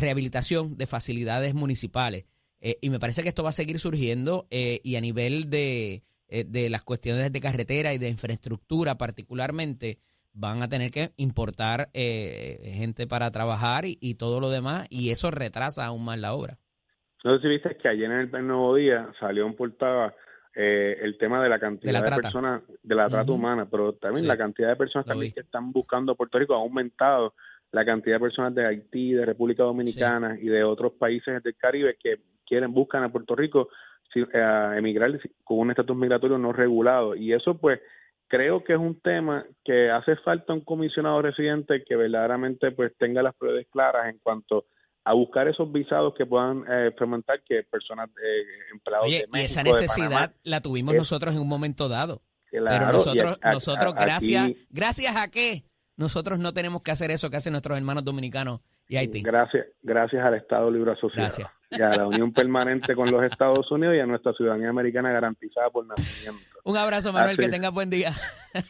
rehabilitación 0.00 0.76
de 0.76 0.86
facilidades 0.86 1.54
municipales. 1.54 2.26
Eh, 2.60 2.78
y 2.80 2.90
me 2.90 3.00
parece 3.00 3.22
que 3.22 3.28
esto 3.28 3.42
va 3.42 3.50
a 3.50 3.52
seguir 3.52 3.78
surgiendo 3.78 4.46
y 4.50 4.96
a 4.96 5.00
nivel 5.00 5.50
de, 5.50 6.02
de 6.28 6.70
las 6.70 6.84
cuestiones 6.84 7.30
de 7.30 7.40
carretera 7.40 7.92
y 7.92 7.98
de 7.98 8.08
infraestructura 8.08 8.96
particularmente, 8.96 9.98
van 10.32 10.62
a 10.62 10.68
tener 10.68 10.90
que 10.90 11.12
importar 11.16 11.90
gente 11.92 13.06
para 13.06 13.30
trabajar 13.30 13.84
y, 13.86 14.14
todo 14.14 14.40
lo 14.40 14.50
demás 14.50 14.86
y 14.90 15.10
eso 15.10 15.30
retrasa 15.30 15.86
aún 15.86 16.04
más 16.04 16.18
la 16.18 16.34
obra. 16.34 16.58
No 17.24 17.36
sé 17.36 17.42
si 17.42 17.48
viste 17.48 17.76
que 17.76 17.88
ayer 17.88 18.10
en 18.10 18.34
el, 18.34 18.46
Nuevo 18.46 18.74
Día 18.76 19.10
salió 19.18 19.46
en 19.46 19.56
portada 19.56 20.14
eh, 20.58 20.96
el 21.02 21.18
tema 21.18 21.42
de 21.42 21.50
la 21.50 21.58
cantidad 21.58 22.02
de, 22.02 22.10
personas, 22.10 22.62
de 22.82 22.94
la 22.94 23.10
trata 23.10 23.30
humana, 23.30 23.68
pero 23.70 23.92
también 23.92 24.26
la 24.26 24.38
cantidad 24.38 24.68
de 24.68 24.76
personas 24.76 25.04
también 25.04 25.30
que 25.30 25.40
están 25.40 25.70
buscando 25.70 26.14
Puerto 26.14 26.38
Rico 26.38 26.54
ha 26.54 26.58
aumentado 26.58 27.34
la 27.72 27.84
cantidad 27.84 28.16
de 28.16 28.20
personas 28.20 28.54
de 28.54 28.64
Haití, 28.64 29.12
de 29.12 29.26
República 29.26 29.64
Dominicana 29.64 30.38
y 30.40 30.46
de 30.46 30.64
otros 30.64 30.94
países 30.94 31.42
del 31.42 31.56
Caribe 31.56 31.98
que 32.02 32.20
quieren, 32.46 32.72
buscan 32.72 33.02
a 33.02 33.12
Puerto 33.12 33.36
Rico 33.36 33.68
a 34.32 34.78
emigrar 34.78 35.20
con 35.44 35.58
un 35.58 35.70
estatus 35.70 35.94
migratorio 35.94 36.38
no 36.38 36.54
regulado. 36.54 37.14
Y 37.14 37.34
eso 37.34 37.58
pues 37.58 37.80
creo 38.26 38.64
que 38.64 38.72
es 38.72 38.78
un 38.78 38.98
tema 39.00 39.44
que 39.62 39.90
hace 39.90 40.16
falta 40.16 40.54
un 40.54 40.62
comisionado 40.62 41.20
residente 41.20 41.84
que 41.84 41.96
verdaderamente 41.96 42.70
pues 42.70 42.96
tenga 42.96 43.22
las 43.22 43.34
pruebas 43.34 43.66
claras 43.70 44.08
en 44.08 44.18
cuanto 44.22 44.64
a 45.06 45.14
buscar 45.14 45.46
esos 45.46 45.70
visados 45.70 46.14
que 46.14 46.26
puedan 46.26 46.64
eh, 46.68 46.90
fomentar 46.98 47.40
que 47.44 47.62
personas 47.62 48.10
eh, 48.10 48.72
empleados 48.72 49.06
de 49.06 49.12
México, 49.12 49.38
y 49.38 49.40
esa 49.40 49.62
necesidad 49.62 50.34
la 50.42 50.60
tuvimos 50.60 50.96
nosotros 50.96 51.32
en 51.32 51.40
un 51.40 51.48
momento 51.48 51.88
dado. 51.88 52.22
Pero 52.50 52.90
nosotros 52.90 53.38
nosotros 53.40 53.94
gracias 53.94 54.66
gracias 54.68 55.16
a 55.16 55.30
qué 55.30 55.62
nosotros 55.96 56.40
no 56.40 56.52
tenemos 56.52 56.82
que 56.82 56.90
hacer 56.90 57.12
eso 57.12 57.30
que 57.30 57.36
hacen 57.36 57.52
nuestros 57.52 57.78
hermanos 57.78 58.04
dominicanos 58.04 58.62
y 58.88 58.96
Haití. 58.96 59.22
Gracias 59.22 59.66
gracias 59.80 60.24
al 60.24 60.34
Estado 60.34 60.72
Libre 60.72 60.90
Asociado 60.90 61.50
y 61.70 61.80
a 61.80 61.90
la 61.90 62.08
unión 62.08 62.32
permanente 62.32 62.96
con 62.96 63.08
los 63.08 63.22
Estados 63.22 63.70
Unidos 63.70 63.94
y 63.94 64.00
a 64.00 64.06
nuestra 64.06 64.32
ciudadanía 64.32 64.70
americana 64.70 65.12
garantizada 65.12 65.70
por 65.70 65.86
nacimiento. 65.86 66.58
Un 66.64 66.78
abrazo 66.78 67.12
Manuel 67.12 67.36
que 67.36 67.48
tengas 67.48 67.72
buen 67.72 67.90
día. 67.90 68.10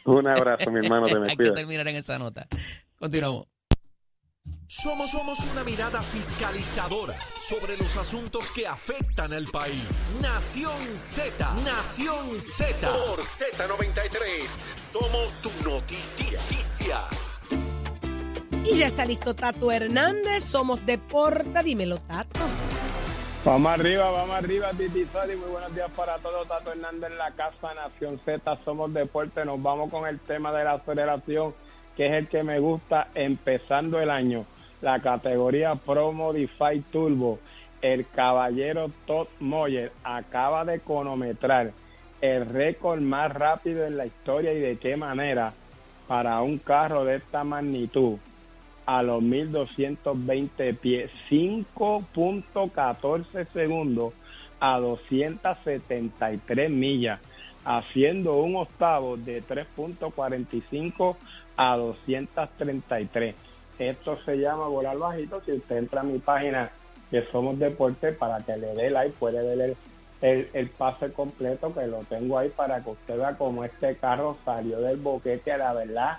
Un 0.05 0.27
abrazo 0.27 0.69
mi 0.69 0.85
hermano 0.85 1.07
te 1.07 1.19
me 1.19 1.27
hay 1.31 1.35
que 1.35 1.49
terminar 1.49 1.87
en 1.87 1.95
esa 1.95 2.19
nota. 2.19 2.47
Continuamos 2.99 3.47
somos, 4.67 5.11
somos 5.11 5.39
una 5.51 5.63
mirada 5.63 6.01
fiscalizadora 6.01 7.15
sobre 7.39 7.77
los 7.77 7.95
asuntos 7.95 8.51
que 8.51 8.67
afectan 8.67 9.31
al 9.31 9.45
país. 9.45 10.19
Nación 10.21 10.97
Z, 10.97 11.53
Nación 11.63 12.41
Z. 12.41 12.75
Por 12.81 13.19
Z93, 13.19 14.45
somos 14.75 15.31
su 15.31 15.51
noticia. 15.63 16.99
Y 18.65 18.75
ya 18.75 18.87
está 18.87 19.05
listo 19.05 19.33
Tato 19.33 19.71
Hernández, 19.71 20.43
somos 20.43 20.85
Deporta, 20.85 21.63
dímelo 21.63 21.99
Tato. 21.99 22.41
Vamos 23.45 23.71
arriba, 23.71 24.11
vamos 24.11 24.35
arriba, 24.35 24.71
Titi 24.71 25.05
Sadi. 25.05 25.37
Muy 25.37 25.49
buenos 25.49 25.73
días 25.73 25.89
para 25.95 26.17
todos. 26.17 26.45
Tato 26.49 26.73
Hernández 26.73 27.11
en 27.11 27.17
la 27.17 27.31
casa 27.31 27.73
Nación 27.73 28.19
Z, 28.25 28.59
somos 28.65 28.93
deporte. 28.93 29.45
Nos 29.45 29.63
vamos 29.63 29.89
con 29.89 30.05
el 30.05 30.19
tema 30.19 30.51
de 30.51 30.65
la 30.65 30.73
aceleración, 30.73 31.55
que 31.95 32.07
es 32.07 32.11
el 32.11 32.27
que 32.27 32.43
me 32.43 32.59
gusta 32.59 33.07
empezando 33.15 34.01
el 34.01 34.09
año 34.09 34.45
la 34.81 34.99
categoría 34.99 35.75
Pro 35.75 36.11
Modify 36.11 36.81
Turbo, 36.81 37.39
el 37.81 38.05
caballero 38.07 38.91
Todd 39.05 39.27
Moyer 39.39 39.91
acaba 40.03 40.65
de 40.65 40.79
cronometrar 40.79 41.71
el 42.21 42.47
récord 42.47 43.01
más 43.01 43.31
rápido 43.31 43.85
en 43.85 43.97
la 43.97 44.05
historia 44.05 44.53
y 44.53 44.59
de 44.59 44.77
qué 44.77 44.95
manera 44.97 45.53
para 46.07 46.41
un 46.41 46.57
carro 46.57 47.05
de 47.05 47.15
esta 47.15 47.43
magnitud 47.43 48.17
a 48.85 49.03
los 49.03 49.21
1220 49.21 50.73
pies, 50.75 51.11
5.14 51.29 53.45
segundos 53.51 54.13
a 54.59 54.79
273 54.79 56.71
millas, 56.71 57.19
haciendo 57.65 58.37
un 58.37 58.55
octavo 58.55 59.17
de 59.17 59.43
3.45 59.43 61.17
a 61.57 61.75
233. 61.75 63.46
Esto 63.79 64.17
se 64.25 64.37
llama 64.37 64.67
volar 64.67 64.97
bajito. 64.97 65.41
Si 65.45 65.51
usted 65.51 65.77
entra 65.77 66.01
a 66.01 66.03
mi 66.03 66.19
página 66.19 66.71
que 67.11 67.23
Somos 67.31 67.59
Deporte 67.59 68.11
para 68.11 68.39
que 68.39 68.57
le 68.57 68.73
dé 68.73 68.89
like, 68.89 69.15
puede 69.19 69.43
ver 69.43 69.75
el, 70.21 70.49
el, 70.53 70.69
pase 70.69 71.11
completo 71.11 71.73
que 71.73 71.87
lo 71.87 71.99
tengo 71.99 72.37
ahí 72.37 72.49
para 72.49 72.83
que 72.83 72.89
usted 72.89 73.17
vea 73.17 73.37
cómo 73.37 73.63
este 73.63 73.95
carro 73.95 74.37
salió 74.43 74.79
del 74.81 74.97
boquete 74.97 75.51
a 75.51 75.57
la 75.57 75.73
verdad 75.73 76.17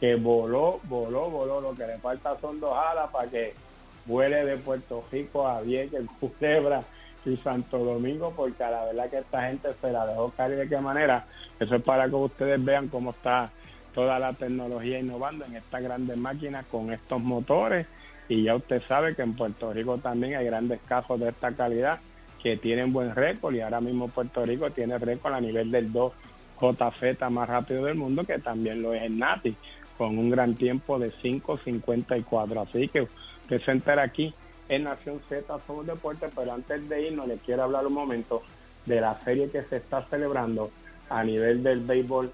que 0.00 0.14
voló, 0.16 0.80
voló, 0.84 1.30
voló. 1.30 1.60
Lo 1.60 1.74
que 1.74 1.86
le 1.86 1.98
falta 1.98 2.36
son 2.40 2.60
dos 2.60 2.76
alas 2.76 3.10
para 3.10 3.28
que 3.28 3.54
vuele 4.04 4.44
de 4.44 4.56
Puerto 4.56 5.04
Rico 5.10 5.46
a 5.46 5.60
Vieques, 5.60 6.04
Culebra 6.20 6.82
y 7.24 7.36
Santo 7.38 7.78
Domingo, 7.78 8.32
porque 8.36 8.62
a 8.62 8.70
la 8.70 8.84
verdad 8.84 9.10
que 9.10 9.18
esta 9.18 9.48
gente 9.48 9.68
se 9.80 9.90
la 9.90 10.06
dejó 10.06 10.30
caer 10.30 10.56
de 10.56 10.68
qué 10.68 10.78
manera. 10.78 11.24
Eso 11.58 11.76
es 11.76 11.82
para 11.82 12.08
que 12.08 12.14
ustedes 12.14 12.62
vean 12.64 12.88
cómo 12.88 13.10
está 13.10 13.50
toda 13.96 14.18
la 14.18 14.34
tecnología 14.34 15.00
innovando 15.00 15.46
en 15.46 15.56
estas 15.56 15.82
grandes 15.82 16.18
máquinas 16.18 16.66
con 16.66 16.92
estos 16.92 17.18
motores. 17.18 17.86
Y 18.28 18.42
ya 18.42 18.54
usted 18.54 18.82
sabe 18.86 19.14
que 19.14 19.22
en 19.22 19.34
Puerto 19.34 19.72
Rico 19.72 19.96
también 19.96 20.34
hay 20.34 20.44
grandes 20.44 20.80
casos 20.86 21.18
de 21.18 21.30
esta 21.30 21.50
calidad 21.52 21.98
que 22.42 22.58
tienen 22.58 22.92
buen 22.92 23.14
récord 23.14 23.54
y 23.54 23.62
ahora 23.62 23.80
mismo 23.80 24.08
Puerto 24.08 24.44
Rico 24.44 24.70
tiene 24.70 24.98
récord 24.98 25.32
a 25.32 25.40
nivel 25.40 25.70
del 25.70 25.90
2 25.90 26.12
JZ 26.60 27.30
más 27.30 27.48
rápido 27.48 27.86
del 27.86 27.94
mundo 27.94 28.22
que 28.24 28.38
también 28.38 28.82
lo 28.82 28.92
es 28.92 29.02
el 29.02 29.18
Nati 29.18 29.56
con 29.96 30.18
un 30.18 30.30
gran 30.30 30.54
tiempo 30.54 30.98
de 30.98 31.10
5.54 31.10 32.68
así 32.68 32.88
que 32.88 33.02
usted 33.02 33.62
se 33.62 33.90
aquí 33.92 34.34
en 34.68 34.84
Nación 34.84 35.20
Z 35.28 35.58
Somos 35.66 35.86
Deportes 35.86 36.30
pero 36.36 36.52
antes 36.52 36.88
de 36.88 37.08
irnos 37.08 37.26
le 37.26 37.36
quiero 37.38 37.64
hablar 37.64 37.86
un 37.86 37.94
momento 37.94 38.42
de 38.84 39.00
la 39.00 39.18
serie 39.24 39.50
que 39.50 39.62
se 39.62 39.76
está 39.78 40.02
celebrando 40.02 40.70
a 41.08 41.24
nivel 41.24 41.62
del 41.62 41.80
béisbol 41.80 42.30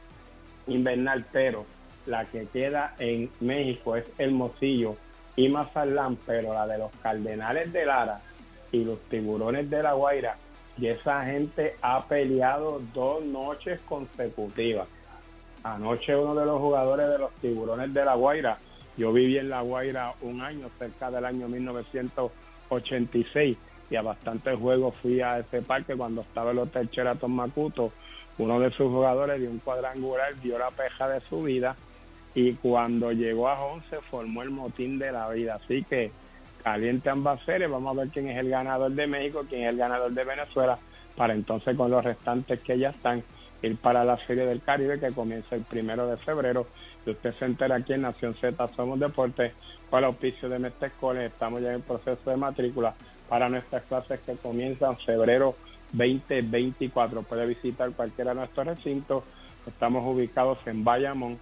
invernal, 0.67 1.25
pero 1.33 1.65
la 2.07 2.25
que 2.25 2.47
queda 2.47 2.95
en 2.99 3.31
México 3.41 3.95
es 3.97 4.05
Hermosillo 4.19 4.97
y 5.37 5.49
Mazatlán, 5.49 6.17
pero 6.27 6.53
la 6.53 6.67
de 6.67 6.79
los 6.79 6.91
Cardenales 7.03 7.73
de 7.73 7.87
Lara 7.87 8.21
y 8.71 8.85
los 8.85 9.01
Tiburones 9.03 9.71
de 9.71 9.83
La 9.83 9.93
Guaira, 9.93 10.37
y 10.79 10.89
esa 10.89 11.25
gente 11.25 11.77
ha 11.83 12.05
peleado 12.07 12.81
dos 12.95 13.25
noches 13.25 13.81
consecutivas. 13.81 14.89
Anoche 15.63 16.17
uno 16.17 16.35
de 16.35 16.45
los 16.45 16.61
jugadores 16.61 17.09
de 17.09 17.19
los 17.19 17.33
Tiburones 17.35 17.95
de 17.95 18.05
La 18.05 18.15
Guaira, 18.15 18.59
yo 18.97 19.13
viví 19.13 19.39
en 19.39 19.49
La 19.49 19.63
Guaira 19.63 20.15
un 20.23 20.43
año, 20.43 20.69
cerca 20.79 21.09
del 21.11 21.25
año 21.25 21.49
1986, 21.49 23.57
y 23.91 23.97
a 23.97 24.03
bastantes 24.03 24.59
juegos 24.59 24.97
fui 24.97 25.21
a 25.21 25.39
ese 25.39 25.63
parque 25.63 25.95
cuando 25.95 26.23
estaba 26.23 26.51
el 26.51 26.59
Hotel 26.59 26.89
Sheraton 26.91 27.31
Macuto 27.31 27.93
uno 28.39 28.61
de 28.61 28.71
sus 28.71 28.91
jugadores 28.91 29.41
dio 29.41 29.51
un 29.51 29.59
cuadrangular, 29.59 30.35
dio 30.41 30.59
la 30.59 30.71
peja 30.71 31.09
de 31.09 31.21
su 31.21 31.43
vida 31.43 31.77
y 32.35 32.55
cuando 32.55 33.13
llegó 33.13 33.49
a 33.49 33.63
11 33.63 34.01
formó 34.11 34.43
el 34.43 34.51
motín 34.51 34.99
de 34.99 35.13
la 35.13 35.29
vida. 35.29 35.61
Así 35.63 35.83
que 35.85 36.11
caliente 36.63 37.11
ambas 37.11 37.41
series, 37.45 37.71
vamos 37.71 37.97
a 37.97 38.01
ver 38.01 38.09
quién 38.09 38.29
es 38.29 38.39
el 38.39 38.49
ganador 38.49 38.93
de 38.93 39.07
México, 39.07 39.45
quién 39.49 39.63
es 39.63 39.71
el 39.71 39.77
ganador 39.77 40.13
de 40.13 40.25
Venezuela, 40.25 40.79
para 41.17 41.35
entonces 41.35 41.77
con 41.77 41.91
los 41.91 42.05
restantes 42.05 42.61
que 42.61 42.79
ya 42.79 42.91
están 42.91 43.23
ir 43.63 43.77
para 43.77 44.05
la 44.05 44.17
Serie 44.27 44.45
del 44.45 44.61
Caribe 44.61 44.99
que 44.99 45.13
comienza 45.13 45.55
el 45.55 45.63
primero 45.63 46.07
de 46.07 46.17
febrero. 46.17 46.67
Y 47.07 47.11
usted 47.11 47.35
se 47.35 47.45
entera 47.45 47.77
aquí 47.77 47.95
en 47.95 48.03
Nación 48.03 48.35
Z 48.35 48.69
Somos 48.77 48.99
Deportes 48.99 49.53
con 49.91 49.99
el 49.99 50.05
auspicio 50.07 50.49
de 50.49 50.59
Mestre 50.59 50.91
Estamos 51.21 51.61
ya 51.61 51.73
en 51.73 51.83
proceso 51.83 52.31
de 52.31 52.37
matrícula 52.37 52.95
para 53.29 53.49
nuestras 53.49 53.83
clases 53.85 54.21
que 54.21 54.35
comienzan 54.37 54.97
febrero 54.97 55.55
2024. 55.93 57.23
Puede 57.23 57.47
visitar 57.47 57.91
cualquiera 57.93 58.33
de 58.33 58.41
nuestros 58.41 58.67
recintos. 58.67 59.23
Estamos 59.67 60.05
ubicados 60.05 60.59
en 60.67 60.85
Bayamón, 60.85 61.39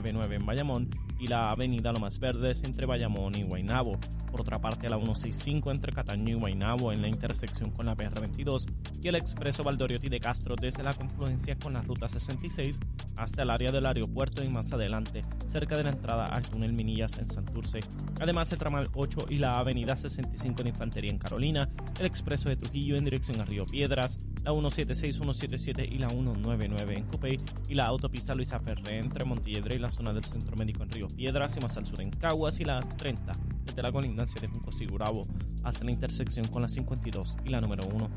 199 0.03 0.35
en 0.35 0.45
Bayamón 0.45 0.89
y 1.19 1.27
la 1.27 1.51
avenida 1.51 1.93
Lomas 1.93 2.19
Verdes 2.19 2.63
entre 2.63 2.85
Bayamón 2.85 3.35
y 3.35 3.43
Guaynabo. 3.43 3.97
Por 4.29 4.41
otra 4.41 4.59
parte, 4.59 4.89
la 4.89 4.97
165 4.97 5.71
entre 5.71 5.93
Cataño 5.93 6.35
y 6.35 6.39
Guaynabo 6.39 6.91
en 6.91 7.01
la 7.01 7.07
intersección 7.07 7.71
con 7.71 7.85
la 7.85 7.95
PR22 7.95 8.65
y 9.01 9.07
el 9.07 9.15
expreso 9.15 9.63
Valdoriotti 9.63 10.09
de 10.09 10.19
Castro 10.19 10.55
desde 10.59 10.83
la 10.83 10.93
confluencia 10.93 11.55
con 11.57 11.73
la 11.73 11.81
ruta 11.81 12.09
66 12.09 12.79
hasta 13.15 13.43
el 13.43 13.51
área 13.51 13.71
del 13.71 13.85
aeropuerto 13.85 14.43
y 14.43 14.49
más 14.49 14.73
adelante, 14.73 15.21
cerca 15.47 15.77
de 15.77 15.83
la 15.83 15.91
entrada 15.91 16.25
al 16.25 16.49
túnel 16.49 16.73
Minillas 16.73 17.17
en 17.19 17.29
Santurce. 17.29 17.81
Además, 18.19 18.51
el 18.51 18.57
tramal 18.57 18.89
8 18.93 19.27
y 19.29 19.37
la 19.37 19.59
avenida 19.59 19.95
65 19.95 20.63
de 20.63 20.69
Infantería 20.69 21.11
en 21.11 21.19
Carolina, 21.19 21.69
el 21.99 22.05
expreso 22.05 22.49
de 22.49 22.55
Trujillo 22.55 22.97
en 22.97 23.05
dirección 23.05 23.39
a 23.39 23.45
Río 23.45 23.65
Piedras, 23.65 24.17
la 24.43 24.51
176, 24.51 25.15
177 25.15 25.87
y 25.89 25.99
la 25.99 26.09
199 26.09 26.97
en 26.97 27.03
Copey 27.05 27.37
y 27.69 27.75
la 27.75 27.85
autopista 27.85 28.33
Luisa 28.33 28.59
Ferré 28.59 28.97
entre 28.97 29.25
Montelledre 29.25 29.75
y 29.75 29.79
la 29.79 29.91
zona 29.93 30.12
del 30.12 30.25
Centro 30.25 30.58
Médico 30.58 30.84
en 30.84 30.89
Río 30.89 31.08
Piedras 31.08 31.56
y 31.56 31.60
más 31.62 31.77
al 31.77 31.86
sur 31.86 32.01
en 32.01 32.10
Caguas 32.10 32.60
y 32.60 32.65
la 32.65 32.82
30 32.82 33.32
desde 33.63 33.82
la 33.82 33.91
colindancia 33.91 34.41
de 34.41 34.47
Junco 34.47 34.71
Sigurabo 34.71 35.25
hasta 35.63 35.86
la 35.86 35.91
intersección 35.91 36.47
con 36.47 36.62
la 36.62 36.67
52 36.67 37.38
y 37.45 37.49
la 37.49 37.62
número 37.62 37.86
1. 37.86 38.10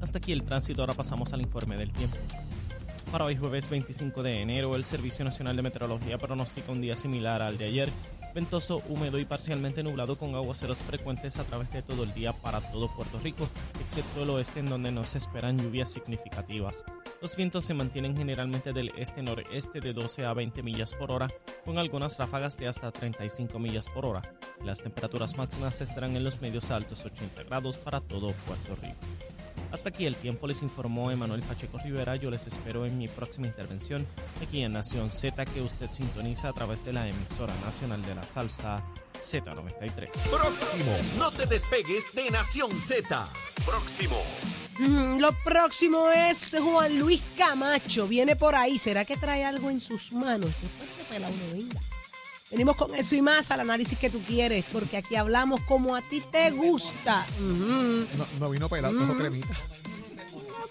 Hasta 0.00 0.18
aquí 0.18 0.32
el 0.32 0.44
tránsito, 0.44 0.82
ahora 0.82 0.94
pasamos 0.94 1.32
al 1.32 1.42
informe 1.42 1.76
del 1.76 1.92
tiempo. 1.92 2.16
Para 3.12 3.24
hoy 3.24 3.36
jueves 3.36 3.70
25 3.70 4.22
de 4.22 4.42
enero, 4.42 4.74
el 4.74 4.84
Servicio 4.84 5.24
Nacional 5.24 5.54
de 5.54 5.62
Meteorología 5.62 6.18
pronostica 6.18 6.72
un 6.72 6.80
día 6.80 6.96
similar 6.96 7.40
al 7.40 7.56
de 7.56 7.66
ayer, 7.66 7.88
ventoso, 8.36 8.82
húmedo 8.90 9.18
y 9.18 9.24
parcialmente 9.24 9.82
nublado 9.82 10.18
con 10.18 10.34
aguaceros 10.34 10.82
frecuentes 10.82 11.38
a 11.38 11.44
través 11.44 11.72
de 11.72 11.80
todo 11.80 12.04
el 12.04 12.12
día 12.12 12.34
para 12.34 12.60
todo 12.60 12.94
Puerto 12.94 13.18
Rico, 13.18 13.48
excepto 13.80 14.22
el 14.22 14.28
oeste 14.28 14.60
en 14.60 14.68
donde 14.68 14.92
no 14.92 15.06
se 15.06 15.16
esperan 15.16 15.58
lluvias 15.58 15.90
significativas. 15.90 16.84
Los 17.22 17.34
vientos 17.34 17.64
se 17.64 17.72
mantienen 17.72 18.14
generalmente 18.14 18.74
del 18.74 18.92
este-noreste 18.98 19.80
de 19.80 19.94
12 19.94 20.26
a 20.26 20.34
20 20.34 20.62
millas 20.62 20.92
por 20.92 21.12
hora, 21.12 21.32
con 21.64 21.78
algunas 21.78 22.18
ráfagas 22.18 22.58
de 22.58 22.68
hasta 22.68 22.92
35 22.92 23.58
millas 23.58 23.86
por 23.86 24.04
hora. 24.04 24.20
Las 24.62 24.82
temperaturas 24.82 25.38
máximas 25.38 25.80
estarán 25.80 26.14
en 26.14 26.22
los 26.22 26.42
medios 26.42 26.70
altos 26.70 27.06
80 27.06 27.42
grados 27.44 27.78
para 27.78 28.02
todo 28.02 28.34
Puerto 28.44 28.76
Rico. 28.82 29.25
Hasta 29.72 29.90
aquí 29.90 30.06
el 30.06 30.16
tiempo, 30.16 30.46
les 30.46 30.62
informó 30.62 31.10
Emanuel 31.10 31.42
Pacheco 31.42 31.78
Rivera. 31.78 32.16
Yo 32.16 32.30
les 32.30 32.46
espero 32.46 32.86
en 32.86 32.98
mi 32.98 33.08
próxima 33.08 33.46
intervención 33.46 34.06
aquí 34.42 34.62
en 34.62 34.72
Nación 34.72 35.10
Z, 35.10 35.44
que 35.46 35.60
usted 35.60 35.90
sintoniza 35.90 36.48
a 36.48 36.52
través 36.52 36.84
de 36.84 36.92
la 36.92 37.08
emisora 37.08 37.54
nacional 37.64 38.02
de 38.02 38.14
la 38.14 38.24
salsa 38.24 38.82
Z93. 39.18 40.10
Próximo, 40.30 40.96
no 41.18 41.30
te 41.30 41.46
despegues 41.46 42.14
de 42.14 42.30
Nación 42.30 42.70
Z. 42.72 43.26
Próximo. 43.64 44.22
Mm, 44.78 45.20
lo 45.20 45.32
próximo 45.44 46.10
es 46.10 46.56
Juan 46.60 46.98
Luis 46.98 47.22
Camacho. 47.36 48.06
Viene 48.06 48.36
por 48.36 48.54
ahí. 48.54 48.78
¿Será 48.78 49.04
que 49.04 49.16
trae 49.16 49.44
algo 49.44 49.70
en 49.70 49.80
sus 49.80 50.12
manos? 50.12 50.50
Después 50.60 50.90
que 50.96 51.04
pela 51.04 51.28
uno 51.28 51.52
venga. 51.52 51.80
Venimos 52.50 52.76
con 52.76 52.94
eso 52.94 53.16
y 53.16 53.22
más 53.22 53.50
al 53.50 53.60
análisis 53.60 53.98
que 53.98 54.08
tú 54.08 54.20
quieres, 54.22 54.68
porque 54.68 54.96
aquí 54.96 55.16
hablamos 55.16 55.60
como 55.62 55.96
a 55.96 56.02
ti 56.02 56.20
te 56.20 56.52
gusta. 56.52 57.26
Ujú. 57.40 58.06
No, 58.16 58.26
no 58.38 58.50
vino 58.50 58.68
pelado, 58.68 58.94
no 58.94 59.16
cremita. 59.16 59.54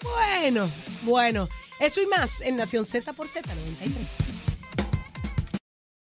Bueno, 0.02 0.70
bueno. 1.02 1.48
Eso 1.78 2.00
y 2.00 2.06
más 2.06 2.40
en 2.40 2.56
Nación 2.56 2.86
Z 2.86 3.12
por 3.12 3.28
Z93. 3.28 4.45